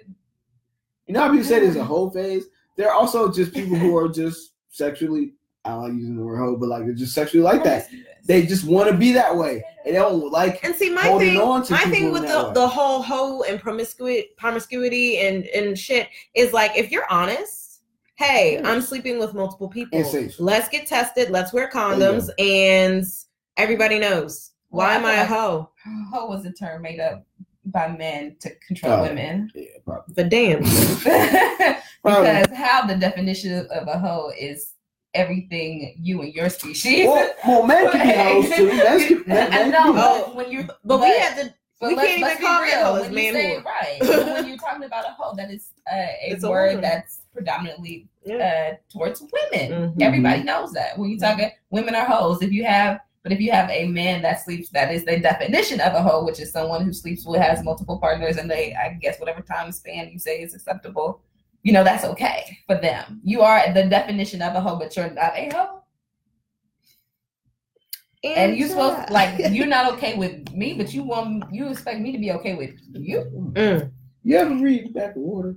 [1.08, 1.86] You know how people say there's a mm.
[1.86, 2.46] whole phase?
[2.78, 5.34] There are also just people who are just sexually,
[5.70, 7.88] I don't like using the word hoe, but like they're just sexually like that.
[8.26, 9.64] They just want to be that way.
[9.86, 12.52] And they don't like And see, my thing, on to my thing with the, way.
[12.54, 17.82] the whole hoe and promiscuity, promiscuity and and shit is like, if you're honest,
[18.16, 18.70] hey, Yeah.
[18.70, 19.98] I'm sleeping with multiple people.
[20.00, 20.34] And.
[20.40, 21.30] Let's get tested.
[21.32, 21.80] Let's wear you go.
[21.80, 23.04] condoms, and
[23.58, 24.52] everybody knows.
[24.70, 25.70] Well, Why I am I a hoe?
[26.12, 27.26] hoe was a term made up
[27.66, 29.02] by men to control Oh.
[29.04, 29.50] women.
[29.56, 30.14] Yeah, probably.
[30.16, 30.62] But damn,
[32.04, 32.42] Probably.
[32.42, 34.74] because how the definition of a hoe is
[35.14, 37.06] everything you and your species.
[37.08, 38.14] Well, well, men can be
[38.48, 38.68] hoes too.
[38.68, 41.54] Men can, men, I know, can be but when you're but, we have to.
[41.80, 42.84] but we let's- can't let's even be call it real.
[42.84, 43.98] hoe, it's When you say, right,
[44.34, 46.82] when you're talking about a hoe, that is uh, a It's word woman.
[46.82, 48.72] that's predominantly Yeah.
[48.74, 49.94] uh, towards women.
[49.96, 50.02] Mhm.
[50.02, 50.98] Everybody knows that.
[50.98, 52.42] When you talk, about women are hoes.
[52.42, 55.80] If you have, but if you have a man that sleeps, that is the definition
[55.82, 58.98] of a hoe, which is someone who sleeps with has multiple partners, and they, I
[59.02, 61.22] guess, whatever time span you say is acceptable.
[61.64, 63.20] You know that's okay for them.
[63.24, 65.84] You are the definition of a hoe, but you're not a hoe.
[68.24, 72.12] And you supposed like you're not okay with me, but you want you expect me
[72.12, 73.52] to be okay with you.
[73.54, 73.92] Mm.
[74.24, 75.56] You ever read Back of Water?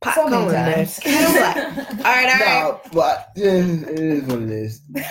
[0.00, 0.96] Pot So many times.
[0.96, 1.06] this.
[1.06, 2.62] All right, all right.
[2.62, 4.82] No, but yeah, it is what it is.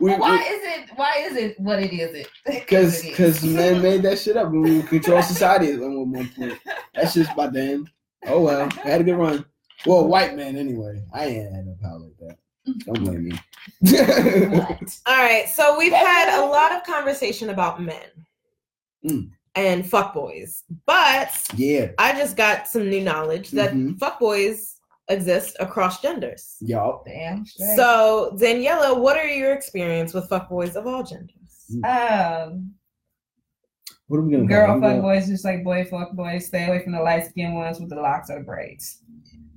[0.00, 0.90] We, Well, why is it?
[0.96, 2.14] Why is it what it is?
[2.14, 6.30] It Because because men made that shit up when we control society at one one
[6.30, 6.58] point.
[6.94, 7.84] That's just by then.
[8.26, 9.44] Oh well, I had a good run.
[9.86, 11.02] Well, white man anyway.
[11.12, 12.38] I ain't had no power like that.
[12.84, 13.40] Don't blame me.
[15.06, 17.96] All right, so we've had a lot of conversation about men
[19.06, 19.30] Mm.
[19.54, 23.96] and fuckboys, but yeah, I just got some new knowledge that Mhm.
[23.98, 24.74] fuckboys
[25.08, 26.56] exist across genders.
[26.60, 27.02] y'all.
[27.06, 27.76] Damn straight.
[27.76, 31.74] So, Daniela, what are your experience with fuckboys of all genders?
[31.84, 32.74] um,
[34.10, 35.02] What are we gonna girl call fuck them?
[35.02, 36.46] boys just like boy fuck boys.
[36.46, 38.98] Stay away from the light skinned ones with the locks or the braids.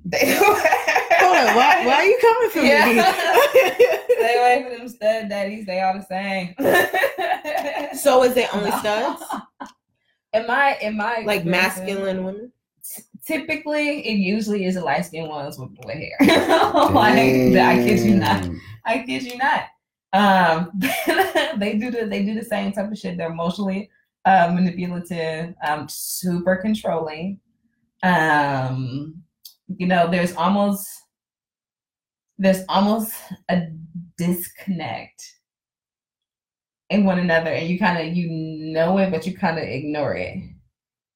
[0.05, 2.85] They- Hold on, why, why are you coming for Yeah.
[2.85, 3.01] me?
[4.15, 5.65] Stay away from them stud daddies.
[5.65, 6.53] They all the same.
[7.97, 9.23] so, is it only studs?
[10.33, 12.51] In my in my Like masculine women?
[13.25, 16.17] Typically, it usually is the light skinned ones with boy hair.
[16.93, 17.17] like,
[17.57, 18.45] I kid you not.
[18.85, 19.63] I kid you not.
[20.13, 20.71] Um,
[21.57, 23.17] they do the they do the same type of shit.
[23.17, 23.89] They're emotionally
[24.25, 27.39] uh, manipulative, um, super controlling.
[28.01, 29.23] Um,
[29.67, 30.87] you know, there's almost
[32.37, 33.13] there's almost
[33.49, 33.67] a
[34.17, 35.23] disconnect
[36.89, 40.15] in one another, and you kind of you know it, but you kind of ignore
[40.15, 40.37] it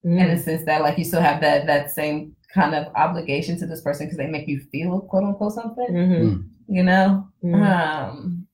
[0.03, 3.65] in the sense that like you still have that that same kind of obligation to
[3.67, 6.49] this person because they make you feel quote unquote something, Mhm.
[6.69, 7.27] you know.
[7.43, 7.61] Mhm.
[7.61, 8.46] Um.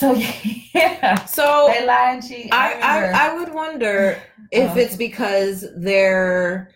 [0.00, 0.14] So
[0.74, 2.52] yeah, So they lie and cheat.
[2.52, 4.20] I, remember- I I would wonder
[4.50, 4.76] if Oh.
[4.78, 6.70] it's because they're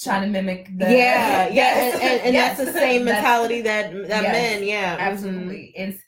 [0.00, 1.94] trying to mimic the yeah yeah Yes.
[1.94, 2.56] and, and, and Yes.
[2.58, 4.32] that's the same mentality that that Yes.
[4.32, 5.00] men yeah mhm.
[5.00, 5.98] Absolutely, it's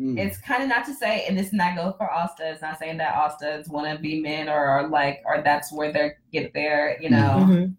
[0.00, 0.18] Mm.
[0.18, 2.62] it's kind of not to say, and this is not go for all studs.
[2.62, 5.92] Not saying that all studs want to be men or are like, or that's where
[5.92, 7.46] they get there, you know.
[7.46, 7.76] Mhm.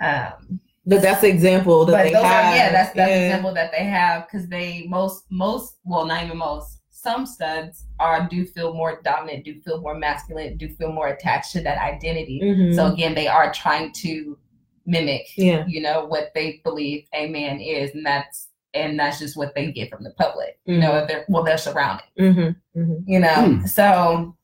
[0.00, 3.16] Um, but that's the example that but they those have are yeah, that's that's the
[3.16, 3.26] Yeah.
[3.26, 8.26] example that they have because they most most well not even most some studs are
[8.28, 12.40] do feel more dominant, do feel more masculine, do feel more attached to that identity.
[12.42, 12.74] Mhm.
[12.74, 14.38] So again, they are trying to
[14.86, 19.36] mimic, yeah you know, what they believe a man is, and that's and that's just
[19.36, 20.58] what they get from the public.
[20.64, 22.06] You know, if they're well, they're surrounded.
[22.18, 22.56] Mhm.
[22.76, 23.04] Mhm.
[23.06, 24.34] You know, so.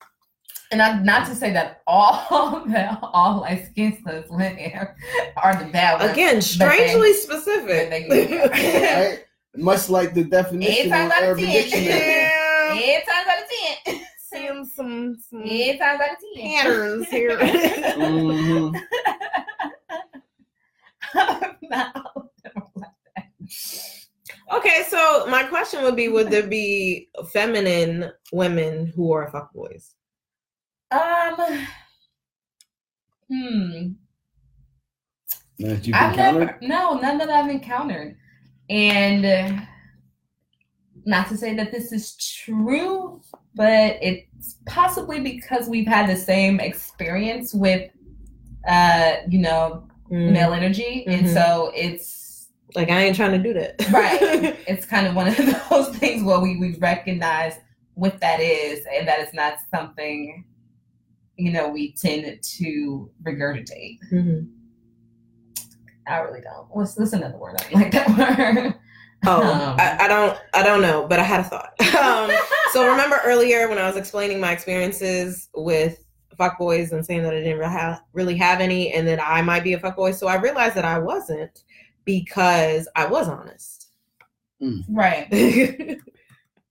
[0.73, 4.87] And not, not to say that all that all light skinned studs women
[5.37, 6.13] are the bad ones.
[6.13, 9.25] again strangely specific they- right?
[9.57, 11.53] Much like the definition of out of Urban ten.
[11.55, 12.79] Dictionary.
[12.85, 13.49] Eight times out of
[13.85, 14.01] ten.
[14.31, 16.55] seeing some, some Eight times out of ten.
[16.55, 18.81] patterns here Mhm.
[21.63, 22.91] Not all of like
[23.41, 23.97] that.
[24.53, 29.95] okay so my question would be would there be feminine women who are fuckboys
[30.91, 31.67] Um.
[33.29, 33.89] Hmm.
[35.61, 36.41] That you've I've encountered?
[36.41, 36.59] never.
[36.63, 38.17] No, none that I've encountered,
[38.69, 39.61] and uh,
[41.05, 43.21] not to say that this is true,
[43.55, 47.91] but it's possibly because we've had the same experience with,
[48.69, 50.33] uh, you know, Mm.
[50.33, 51.33] male energy, and Mhm.
[51.33, 54.19] so it's like i ain't trying to do that right.
[54.67, 55.37] it's kind of one of
[55.71, 57.55] those things where we we recognize
[57.95, 60.45] what that is, and that it's not something,
[61.41, 63.99] you know, we tend to regurgitate.
[64.13, 64.49] Mhm.
[66.07, 66.67] I really don't.
[66.71, 67.57] What's this another word?
[67.59, 68.09] I don't like that
[68.65, 68.75] word.
[69.27, 71.73] Oh, Um, I, I don't, I don't know, but I had a thought.
[72.03, 72.31] um,
[72.73, 76.03] so remember earlier when I was explaining my experiences with
[76.39, 79.63] fuckboys and saying that I didn't really have, really have any, and that I might
[79.63, 80.15] be a fuckboy.
[80.15, 81.65] So I realized that I wasn't
[82.07, 83.89] because I was honest.
[84.89, 85.29] right.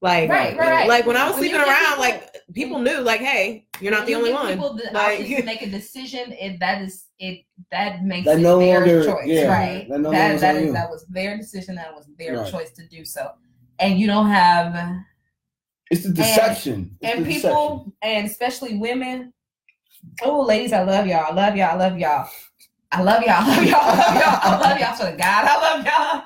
[0.02, 0.88] like, Right, right, right.
[0.88, 4.06] like when I was When sleeping around, people- like people knew, like, hey, you're not
[4.06, 4.48] the You only one.
[4.54, 7.44] People the Like- to make a decision, and that is it.
[7.72, 9.90] That makes That it no their longer- choice, yeah, right?
[9.90, 10.74] that no that longer that on is you.
[10.74, 11.76] that was their decision.
[11.76, 12.52] That was their Right.
[12.52, 13.32] choice to do so,
[13.80, 14.74] and you don't have
[15.92, 16.96] It's the deception.
[17.02, 19.34] It's and the people and especially women.
[20.22, 21.26] Oh, ladies, I love y'all.
[21.32, 21.72] I love y'all.
[21.72, 22.28] I love y'all.
[22.92, 23.32] I love y'all.
[23.32, 23.80] I love y'all.
[23.82, 24.40] I love y'all.
[24.42, 24.90] I love y'all.
[24.94, 26.24] I swear to God, I love y'all.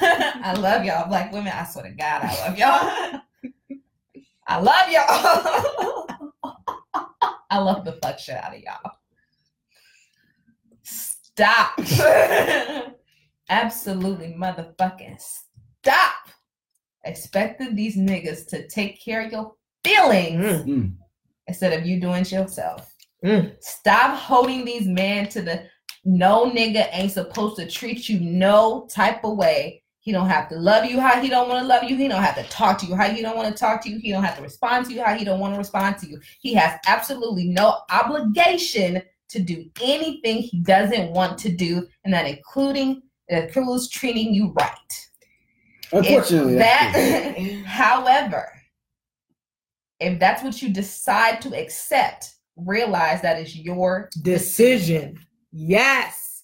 [0.00, 1.52] I love y'all, black women.
[1.54, 3.20] I swear to God, I love y'all.
[4.46, 6.06] I love y'all.
[7.50, 8.92] I love the fuck shit out of y'all.
[10.82, 11.78] Stop.
[13.50, 16.12] Absolutely motherfucking stop
[17.04, 19.52] expecting these niggas to take care of your
[19.84, 20.64] feelings Mm.
[20.66, 20.96] Mm.
[21.46, 22.90] instead of you doing it yourself.
[23.24, 23.54] Mm.
[23.62, 25.66] Stop holding these men to the
[26.06, 29.82] no nigga ain't supposed to treat you no type of way.
[30.04, 31.96] He don't have to love you how he don't want to love you.
[31.96, 33.98] He don't have to talk to you how he don't want to talk to you.
[33.98, 36.20] He don't have to respond to you how he don't want to respond to you.
[36.40, 42.26] He has absolutely no obligation to do anything he doesn't want to do, and that
[42.26, 43.00] including
[43.32, 45.08] uh, that includes treating you right.
[45.90, 48.52] Unfortunately, If that, however,
[50.00, 55.18] if that's what you decide to accept, realize that is your Decision.
[55.50, 56.42] Yes.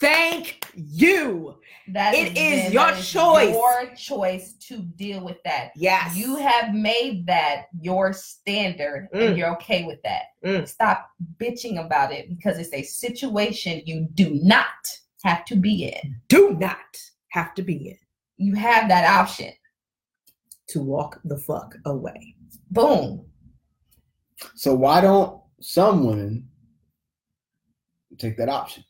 [0.00, 1.56] Thank you.
[1.88, 3.54] That It is then- your that choice.
[3.54, 5.70] Your choice to deal with that.
[5.76, 6.16] Yes.
[6.16, 9.28] You have made that your standard, Mm.
[9.28, 10.22] and you're okay with that.
[10.44, 10.66] Mm.
[10.68, 14.66] Stop bitching about it because it's a situation you do not
[15.24, 16.20] have to be in.
[16.28, 16.78] do not
[17.28, 17.98] have to be in
[18.36, 19.52] You have that option.
[20.68, 22.34] to walk the fuck away.
[22.70, 23.24] Boom.
[24.56, 26.48] so why don't some women
[28.18, 28.82] take that option?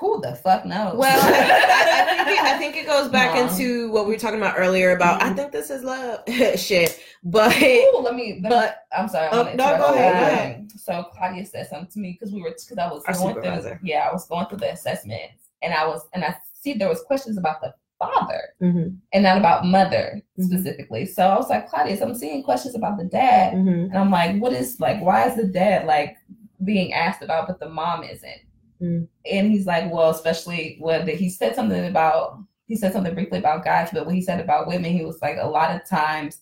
[0.00, 0.96] Who the fuck knows?
[0.96, 3.48] Well, I, think it, I think it goes back Nah.
[3.50, 5.22] into what we were talking about earlier about.
[5.22, 6.20] I think this is love
[6.56, 8.40] shit, but Ooh, let me.
[8.42, 9.28] Let But- me I'm sorry.
[9.32, 10.70] Oh, no, go ahead.
[10.76, 13.68] So Claudia said something to me because we were because I was Our going supervisor.
[13.78, 13.88] through.
[13.88, 17.02] Yeah, I was going through the assessments, and I was and I see there was
[17.02, 20.44] questions about the father Mhm, and not about mother Mhm.
[20.46, 21.04] specifically.
[21.04, 24.10] So I was like, Claudia, so I'm seeing questions about the dad, mhm, and I'm
[24.10, 25.00] like, what is like?
[25.02, 26.16] Why is the dad like
[26.64, 28.40] being asked about, but the mom isn't?
[28.80, 29.06] Mm.
[29.30, 33.64] And he's like, well, especially when he said something about he said something briefly about
[33.64, 36.38] guys, but when he said about women, he was like, a lot of times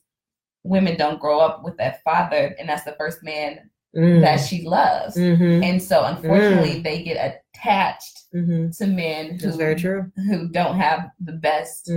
[0.62, 4.20] women don't grow up with that father, and that's the first man Mm.
[4.20, 5.16] that she loves.
[5.16, 5.64] Mhm.
[5.64, 8.76] And so unfortunately they get attached Mhm.
[8.76, 10.12] to men who very true.
[10.16, 11.90] who don't have the best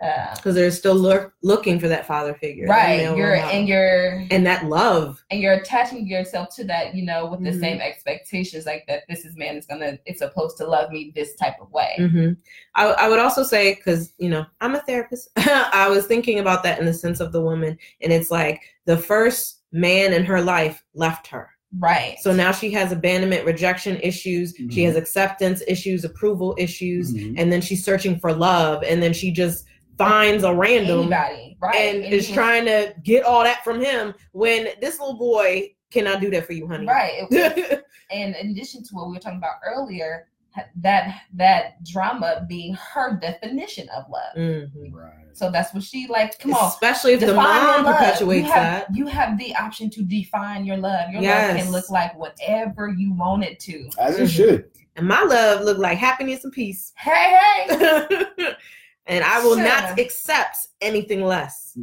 [0.00, 3.00] Because uh, they're still look, looking for that father figure, right.
[3.16, 5.22] You're role and you're and that love.
[5.30, 7.60] and you're attaching yourself to that, you know, with the Mhm.
[7.60, 11.34] same expectations, like that this is man is gonna it's supposed to love me this
[11.34, 11.94] type of way.
[11.98, 12.32] hmm
[12.76, 15.30] I, I would also say because you know I'm a therapist.
[15.36, 18.96] I was thinking about that in the sense of the woman, and it's like the
[18.96, 21.50] first man in her life left her.
[21.78, 22.16] Right.
[22.22, 24.54] So now she has abandonment, rejection issues.
[24.56, 24.84] She Mhm.
[24.86, 27.34] has acceptance issues, approval issues, Mhm.
[27.36, 29.64] and then she's searching for love, and then she just
[29.98, 31.74] finds a random anybody, right?
[31.74, 36.30] and is trying to get all that from him when this little boy cannot do
[36.30, 36.86] that for you, honey.
[36.86, 37.26] right.
[37.30, 40.28] It- and in addition to what we were talking about earlier,
[40.76, 44.34] that that drama being her definition of love.
[44.36, 44.92] Mhm.
[44.92, 45.12] Right.
[45.32, 46.36] So that's what she like.
[46.40, 48.94] Come on, Especially if the define mom perpetuates you have, that.
[48.96, 51.10] You have the option to define your love.
[51.10, 51.62] Your love Yes.
[51.62, 53.88] can look like whatever you want it to.
[54.00, 54.30] As it Mhm.
[54.30, 54.70] should.
[54.96, 56.92] And my love looked like happiness and peace.
[56.96, 57.38] Hey,
[57.68, 58.54] hey.
[59.08, 59.64] and I will Sure.
[59.64, 61.76] not accept anything less.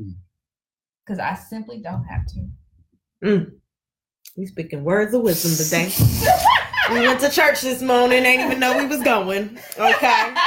[1.05, 2.47] Because I simply don't have to.
[3.23, 3.51] Mm.
[4.38, 5.91] We speaking words of wisdom today.
[6.91, 9.57] we went to church this morning, ain't even know we was going.
[9.78, 10.34] Okay.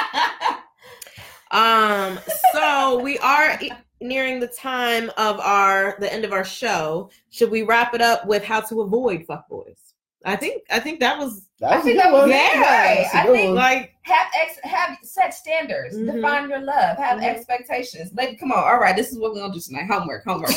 [1.51, 2.18] Um,
[2.53, 3.70] so we are e-
[4.03, 7.09] nearing the time of our the end of our show.
[7.31, 9.79] Should we wrap it up with how to avoid fuckboys?
[10.26, 13.16] I think I think that was That was I think that was- yeah, That's a
[13.16, 13.55] I good think one.
[13.55, 15.96] like have ex have set standards.
[15.96, 16.14] Mhm.
[16.14, 16.96] Define your love.
[16.98, 17.24] Have Mhm.
[17.24, 18.11] expectations.
[18.14, 18.59] Like, come on.
[18.64, 19.86] All right, this is what we're gonna do tonight.
[19.90, 20.24] Homework.
[20.24, 20.50] Homework.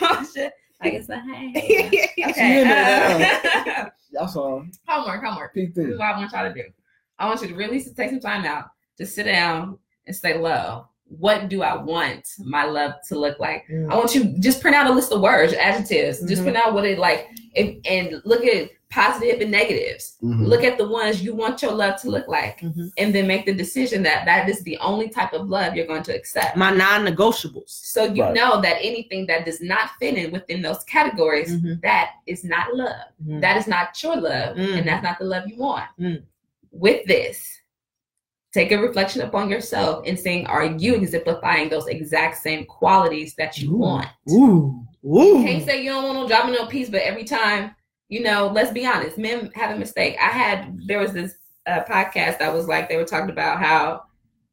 [0.00, 0.52] oh shit.
[0.80, 1.52] I guess the hey.
[2.16, 2.64] She in Okay.
[2.64, 5.24] there uh, Y'all saw homework.
[5.24, 5.54] Homework.
[5.54, 6.64] This is what I want y'all to do.
[7.18, 10.86] I want you to really take some time out to sit down and say, love.
[11.08, 13.64] What do I want my love to look like?
[13.90, 16.20] I want you just print out a list of words, adjectives.
[16.20, 16.44] Just Mhm.
[16.44, 20.16] print out what it like, if, and look at positive and negatives.
[20.22, 20.46] Mhm.
[20.46, 22.90] Look at the ones you want your love to look like, Mhm.
[22.96, 26.02] and then make the decision that that is the only type of love you're going
[26.04, 26.56] to accept.
[26.56, 27.68] my non-negotiables.
[27.68, 28.34] so you Right.
[28.34, 31.80] know that anything that does not fit in within those categories, Mhm.
[31.82, 33.04] that is not love.
[33.26, 33.40] Mhm.
[33.42, 34.78] That is not your love, Mm.
[34.78, 35.84] and that's not the love you want.
[36.00, 36.22] Mm.
[36.70, 37.60] With this,
[38.58, 43.58] take a reflection upon yourself and saying, are you exemplifying those exact same qualities that
[43.58, 43.78] you Ooh.
[43.78, 44.08] want?
[44.30, 45.42] Ooh, ooh.
[45.44, 47.74] Can't say you don't want no job and no peace, but every time,
[48.08, 50.16] you know, let's be honest, men have a mistake.
[50.20, 51.36] I had there was this
[51.66, 54.02] uh, podcast that was like they were talking about how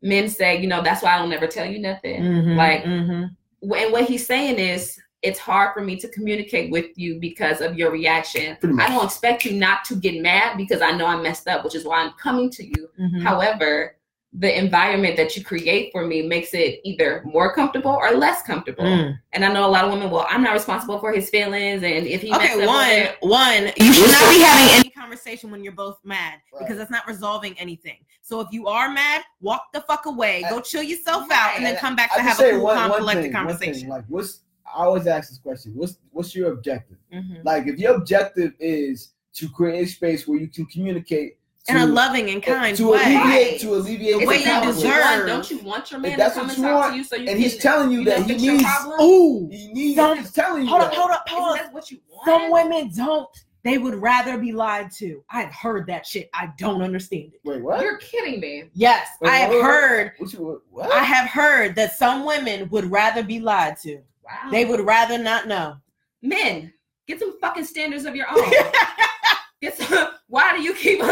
[0.02, 2.22] men say, you know, that's why I don't ever tell you nothing.
[2.22, 3.30] Mhm, Like, mhm.
[3.62, 7.76] and what he's saying is it's hard for me to communicate with you because of
[7.78, 8.58] your reaction.
[8.80, 11.76] I don't expect you not to get mad because I know I messed up, which
[11.76, 12.90] is why I'm coming to you.
[13.00, 13.22] Mhm.
[13.24, 13.96] However,
[14.38, 18.84] the environment that you create for me makes it either more comfortable or less comfortable.
[18.84, 19.18] Mm.
[19.32, 22.06] And I know a lot of women, well, I'm not responsible for his feelings, and
[22.06, 25.52] if he messed Okay, up one, over one, you should not be having any conversation
[25.52, 28.00] when you're both mad because that's not resolving anything.
[28.22, 31.40] So if you are mad, walk the fuck away, go chill yourself Right.
[31.40, 33.22] out, and then come back I to just have a cool, one, calm, one collected
[33.32, 33.58] thing, one thing.
[33.70, 33.90] conversation.
[33.90, 34.42] Like, what's
[34.74, 36.98] I always ask this question: What's what's your objective?
[37.14, 37.44] Mhm.
[37.44, 41.38] Like, if your objective is to create a space where you can communicate
[41.68, 43.00] In a loving and kind to way.
[43.04, 45.28] alleviate to alleviate The way you what deserve.
[45.28, 46.98] Don't you want your man If to that's come what and you talk want, to
[46.98, 48.64] you so you and can, he's telling you you that he needs.
[48.64, 49.02] problem?
[49.02, 49.96] Ooh, He needs.
[49.98, 51.66] Some- he's telling you hold up, hold up, Isn't hold up.
[51.66, 52.26] that what you want?
[52.26, 53.28] Some women don't.
[53.64, 55.24] They would rather be lied to.
[55.32, 56.30] I've heard that shit.
[56.36, 57.42] I don't understand it.
[57.44, 57.82] Wait, what?
[57.82, 58.66] You're kidding me.
[58.76, 59.64] Yes, Wait, I have what?
[59.66, 60.12] heard.
[60.20, 60.92] What you, what?
[60.92, 64.02] I have heard that some women would rather be lied to.
[64.26, 64.52] Wow.
[64.52, 65.78] They would rather not know.
[66.22, 66.74] men
[67.08, 68.52] get some fucking standards of your own.
[69.62, 71.00] get some, why do you keep?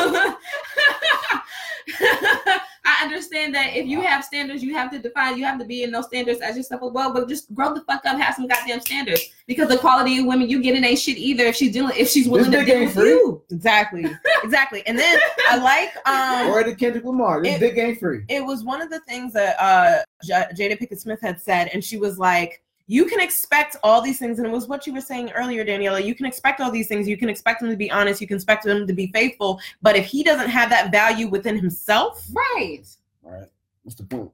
[2.85, 5.37] I understand that if you have standards, you have to define.
[5.37, 7.13] You have to be in those standards as yourself as well.
[7.13, 9.21] But just grow the fuck up, have some goddamn standards.
[9.47, 11.43] Because the quality of women you get in ain't shit either.
[11.45, 13.09] If she's dealing, if she's willing to dick deal with free.
[13.09, 13.41] you.
[13.51, 14.05] Exactly.
[14.43, 14.85] exactly.
[14.87, 17.41] And then I like um or the Kendrick Lamar.
[17.43, 18.23] This it- dick ain't free.
[18.29, 21.83] it was one of the things that uh J- Jada Pinkett Smith had said, and
[21.83, 25.01] she was like, "You can expect all these things," and it was what you were
[25.01, 26.03] saying earlier, Daniela.
[26.03, 27.07] You can expect all these things.
[27.07, 28.19] You can expect him to be honest.
[28.21, 29.59] You can expect him to be faithful.
[29.81, 32.83] But if he doesn't have that value within himself, Right.
[33.25, 33.49] All right.
[33.83, 34.31] What's the point?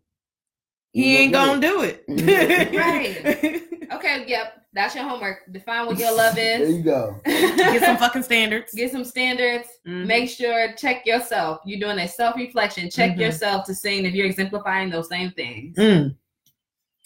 [0.92, 2.04] he ain't gonna do it.
[2.08, 3.18] Right.
[3.24, 3.92] it.
[3.94, 4.26] Okay.
[4.28, 4.56] Yep.
[4.74, 5.52] That's your homework.
[5.52, 7.20] Define what your love is there you go.
[7.26, 8.74] Get some fucking standards.
[8.74, 9.68] Get some standards.
[9.88, 10.06] Mhm.
[10.08, 11.62] Make sure check yourself.
[11.66, 12.90] You're doing a self reflection.
[12.90, 13.20] Check Mhm.
[13.20, 15.76] yourself to seeing if you're exemplifying those same things.
[15.78, 16.16] Mm.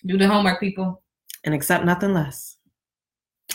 [0.05, 1.01] Do the homework, people.
[1.43, 2.57] And accept nothing less.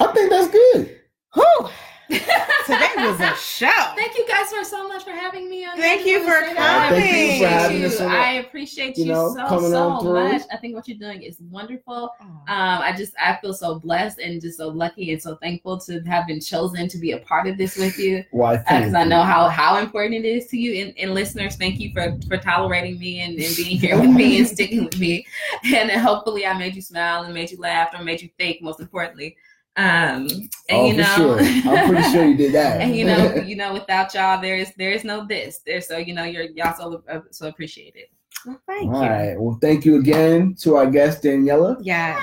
[0.00, 1.00] I think that's good.
[1.34, 1.68] Whew.
[2.66, 3.92] Today was a show.
[3.96, 5.76] Thank you guys for so much for having me on.
[5.76, 7.00] Thank you for wanna say coming.
[7.00, 8.06] Thank you for having Appreciate us you.
[8.06, 10.12] on the- I appreciate you you, know, so coming so through.
[10.32, 10.42] much.
[10.52, 12.10] I think what you're doing is wonderful.
[12.20, 16.00] Um, I just I feel so blessed and just so lucky and so thankful to
[16.02, 18.56] have been chosen to be a part of this with you Why?
[18.56, 21.56] because thank I know how how important it is to you and, and listeners.
[21.56, 24.98] Thank you for for tolerating me and, and being here with me and sticking with
[24.98, 25.26] me.
[25.74, 28.62] And hopefully I made you smile and made you laugh or made you think.
[28.62, 29.36] Most importantly,
[29.78, 31.70] um, and oh, you know, for sure.
[31.72, 32.80] I'm pretty sure you did that.
[32.80, 35.60] and you know, you know, without y'all, there is there is no this.
[35.64, 38.06] There, so you know, you're y'all so uh, so appreciated.
[38.44, 39.08] Well, thank All you.
[39.08, 39.40] right.
[39.40, 41.76] Well, thank you again to our guest Daniela.
[41.80, 42.20] Yes.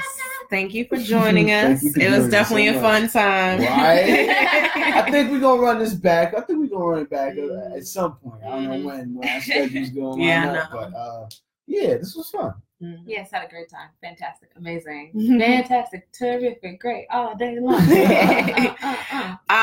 [0.49, 1.81] Thank you for joining us.
[1.81, 3.59] for it joining was definitely so a fun time.
[3.61, 4.29] Right?
[4.29, 6.33] I think we're gonna run this back.
[6.35, 7.75] I think we're gonna run it back Mhm.
[7.77, 8.43] at some point.
[8.43, 8.83] I don't know Mhm.
[8.85, 10.79] when when our schedule's going Yeah, line up, no.
[10.79, 11.27] but uh,
[11.67, 12.53] yeah, this was fun.
[12.81, 13.03] Mhm.
[13.05, 13.89] Yes, had a great time.
[14.01, 15.39] Fantastic, amazing, Mhm.
[15.67, 17.75] fantastic, terrific, great, all day long.
[17.75, 19.53] Uh, uh, uh.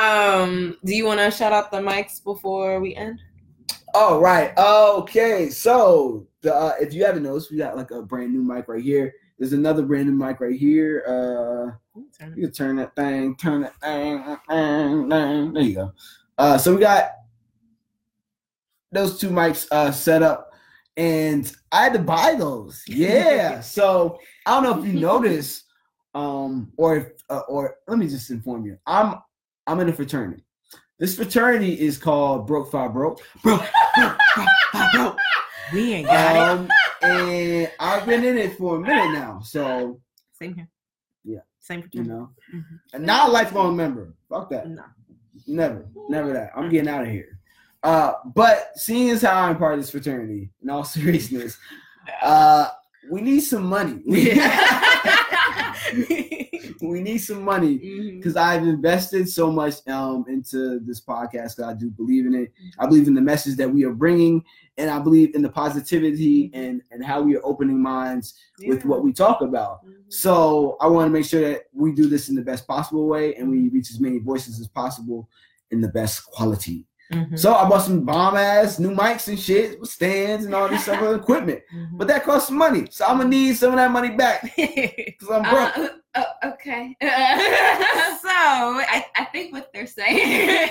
[0.43, 3.21] Um, do you want to shout out the mics before we end?
[3.95, 4.57] All right.
[4.57, 5.51] Okay.
[5.51, 8.83] So the uh, if you haven't noticed, we got like a brand new mic right
[8.83, 9.13] here.
[9.39, 11.05] There's another brand new mic right here.
[11.07, 12.01] Uh,
[12.35, 15.53] you can turn that thing, turn that thing, thing, thing.
[15.53, 15.93] There you go.
[16.39, 17.11] Uh, so we got
[18.93, 20.52] those two mics uh, set up,
[20.97, 22.83] and I had to buy those.
[22.89, 23.61] Yeah.
[23.61, 25.65] so I don't know if you noticed,
[26.15, 28.79] um, or if, uh, or let me just inform you.
[28.87, 29.17] I'm
[29.67, 30.45] I'm in a fraternity.
[30.99, 33.21] This fraternity is called Broke Five Broke.
[33.43, 33.61] Broke,
[33.97, 34.19] broke,
[34.73, 35.17] broke, broke.
[35.73, 36.43] We ain't got it.
[36.43, 36.69] Um,
[37.03, 40.01] and I've been in it for a minute now, so
[40.39, 40.69] Same here.
[41.25, 41.41] yeah.
[41.61, 42.79] Same for you know, Mhm.
[42.93, 44.15] and not a lifelong member.
[44.29, 44.69] Fuck that.
[44.69, 44.85] No.
[45.47, 46.51] Never, never that.
[46.55, 47.32] I'm getting out of here.
[47.83, 51.59] Uh, but seeing as how I'm part of this fraternity, in all seriousness,
[52.23, 52.69] uh,
[53.11, 54.01] we need some money.
[56.81, 57.77] we need some money
[58.17, 61.63] because I've invested so much um into this podcast.
[61.63, 62.53] I do believe in it.
[62.79, 64.45] I believe in the message that we are bringing,
[64.77, 69.03] and I believe in the positivity and and how we are opening minds with what
[69.03, 69.85] we talk about.
[69.85, 69.95] Mhm.
[70.09, 73.35] So I want to make sure that we do this in the best possible way,
[73.35, 75.29] and we reach as many voices as possible
[75.73, 76.87] in the best quality.
[77.13, 77.39] Mhm.
[77.39, 80.89] So I bought some bomb ass new mics and shit with stands and all this
[80.89, 81.99] other equipment, Mhm.
[81.99, 82.87] but that costs money.
[82.91, 85.77] So I'm gonna need some of that money back because I'm broke.
[85.77, 86.97] Uh, uh, okay.
[87.01, 90.19] so I, I think what they're saying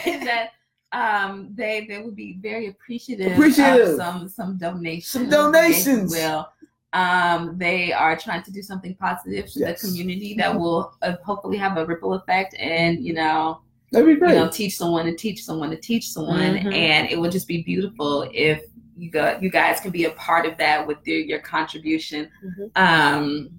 [0.06, 0.50] is that
[0.94, 3.89] um they they would be very appreciative, Appreciative.
[3.89, 5.08] of some some donations.
[5.08, 6.12] Some donations.
[6.12, 6.48] will.
[6.94, 9.82] Um, they are trying to do something positive to Yes.
[9.82, 13.62] the community that will uh, hopefully have a ripple effect and you know
[13.92, 14.30] That'd be great.
[14.34, 16.74] you know teach someone to teach someone to teach someone Mhm.
[16.74, 18.64] and it would just be beautiful if
[18.98, 22.72] you got you guys can be a part of that with your, your contribution Mhm.
[22.78, 23.50] um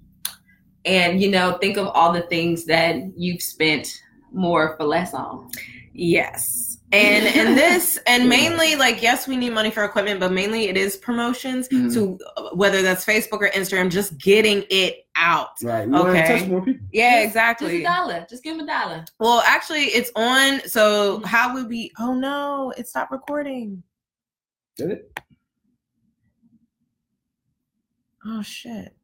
[0.85, 5.49] and you know think of all the things that you've spent more for less on
[5.95, 6.79] Yes.
[6.93, 10.77] And and this and mainly like yes we need money for equipment but mainly it
[10.77, 11.91] is promotions Mhm.
[11.95, 12.19] to
[12.55, 15.49] whether that's Facebook or Instagram just getting it out.
[15.63, 15.85] right.
[15.87, 16.39] We want to Okay.
[16.39, 16.85] touch more people.
[16.91, 17.67] Yeah, Just- exactly.
[17.69, 21.25] just a dollar just give them a dollar Well, actually it's on so Mhm.
[21.25, 23.81] how would we Oh no, it stopped recording.
[24.77, 25.19] Did it?
[28.25, 28.95] Oh shit.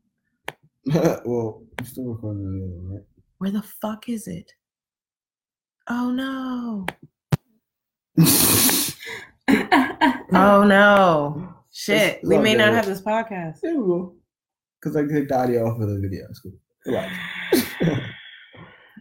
[0.85, 3.05] well, I'm still recording the other right?
[3.39, 4.53] Where the fuck is it?
[5.87, 6.85] Oh no.
[10.31, 11.53] Oh no.
[11.71, 12.17] Shit.
[12.17, 13.61] It's we may not have this podcast.
[13.61, 14.15] There we go.
[14.81, 16.25] Because I take the audio off of the video.
[16.29, 16.53] It's cool.
[16.85, 17.13] Relax.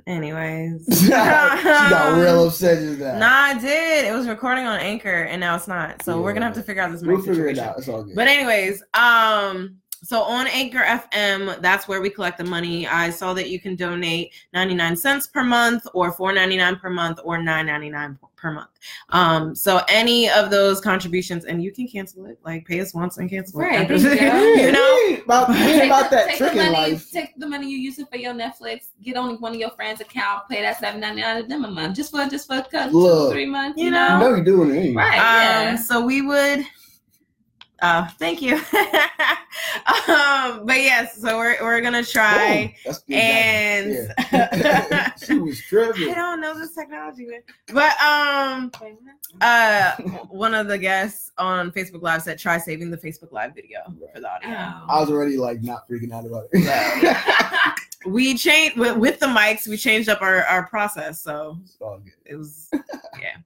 [0.06, 0.86] Anyways.
[1.02, 3.18] she got real upset just now.
[3.18, 4.06] Nah, I did.
[4.06, 6.02] It was recording on Anchor and now it's not.
[6.02, 7.78] So we're gonna have to figure out this mic We'll figure it out.
[7.78, 8.14] It's all good.
[8.14, 12.86] But anyways, um, so on Anchor FM, that's where we collect the money.
[12.86, 17.38] I saw that you can donate 99 cents per month or 4.99 per month or
[17.38, 18.68] 9.99 per month.
[19.08, 23.18] Um, so any of those contributions and you can cancel it, like pay us once
[23.18, 24.00] and cancel Right, it.
[24.00, 25.16] there you you know?
[25.24, 27.10] About, we ain't about that take the money, life.
[27.10, 28.90] take the money you using for your Netflix.
[29.02, 30.48] Get on one of your friends' account.
[30.48, 33.26] Pay that seven ninety nine to them a month, just for just for a couple,
[33.28, 33.78] two, three months.
[33.78, 34.02] You You know?
[34.04, 34.94] You know, know you're doing it.
[34.94, 35.18] right?
[35.18, 35.76] Um, yeah.
[35.76, 36.64] so we would
[37.80, 38.54] uh thank you.
[40.08, 42.94] um, but yes, so we're we're gonna try Boom.
[43.10, 45.12] And Yeah.
[45.24, 46.14] she was I tripping.
[46.14, 47.40] don't know this technology, man.
[47.72, 48.70] But um,
[49.40, 49.92] uh,
[50.28, 53.80] one of the guests on Facebook Live said, "Try saving the Facebook Live video
[54.14, 55.00] for the audio." I Oh.
[55.00, 57.78] was already like not freaking out about it.
[58.06, 59.66] we changed with, with the mics.
[59.68, 62.12] We changed up our our process, so It's all good.
[62.24, 62.68] it was
[63.20, 63.36] yeah.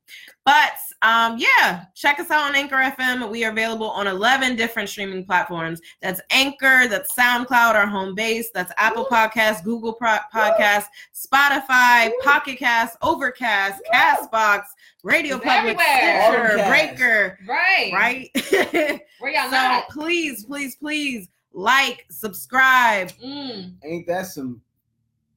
[0.45, 0.72] But
[1.03, 3.30] um yeah, check us out on Anchor FM.
[3.30, 5.80] We are available on 11 different streaming platforms.
[6.01, 12.59] That's Anchor, that's SoundCloud, our home base, that's Apple Podcasts, Google Pro- Podcasts, Spotify, Pocket
[12.59, 14.62] Cast, Overcast, Castbox,
[15.03, 16.51] Radio It's Public, everywhere.
[16.51, 17.90] Stitcher, Breaker, Right.
[17.93, 19.01] right?
[19.20, 19.88] Where y'all so not?
[19.90, 23.11] please, please, please like, subscribe.
[23.22, 23.74] Mm.
[23.84, 24.61] Ain't that some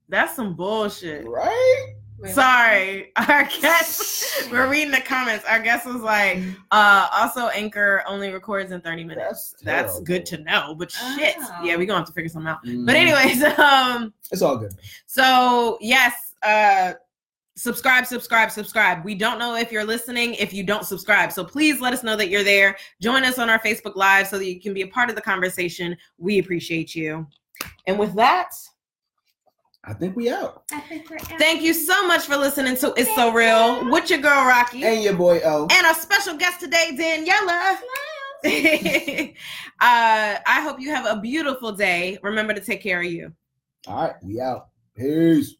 [0.09, 1.27] That's some bullshit.
[1.27, 1.95] right?
[2.17, 4.49] Wait, Sorry, our guest.
[4.51, 5.43] we're reading the comments.
[5.45, 6.39] Our guest was like,
[6.71, 9.55] uh, also Anchor only records in 30 minutes.
[9.61, 11.35] That's That's, good to know, but shit.
[11.37, 11.63] Oh.
[11.63, 12.63] Yeah, we're gonna have to figure something out.
[12.65, 12.85] Mhm.
[12.85, 14.73] But anyways, um, it's all good.
[15.05, 16.93] so yes, uh
[17.57, 19.03] subscribe, subscribe, subscribe.
[19.05, 21.31] We don't know if you're listening if you don't subscribe.
[21.31, 22.77] So please let us know that you're there.
[23.01, 25.21] Join us on our Facebook Live so that you can be a part of the
[25.21, 25.95] conversation.
[26.17, 27.25] We appreciate you.
[27.87, 28.51] And with that,
[29.87, 30.63] I think we out.
[30.71, 31.37] I think we're out.
[31.37, 35.03] Thank you so much for listening to It's So Real with your girl Rocky And
[35.03, 35.67] your boy O.
[35.71, 37.77] and our special guest today, Daniela.
[39.81, 42.17] uh, I hope you have a beautiful day.
[42.23, 43.31] Remember to take care of you.
[43.87, 44.69] All right, we out.
[44.95, 45.55] Peace.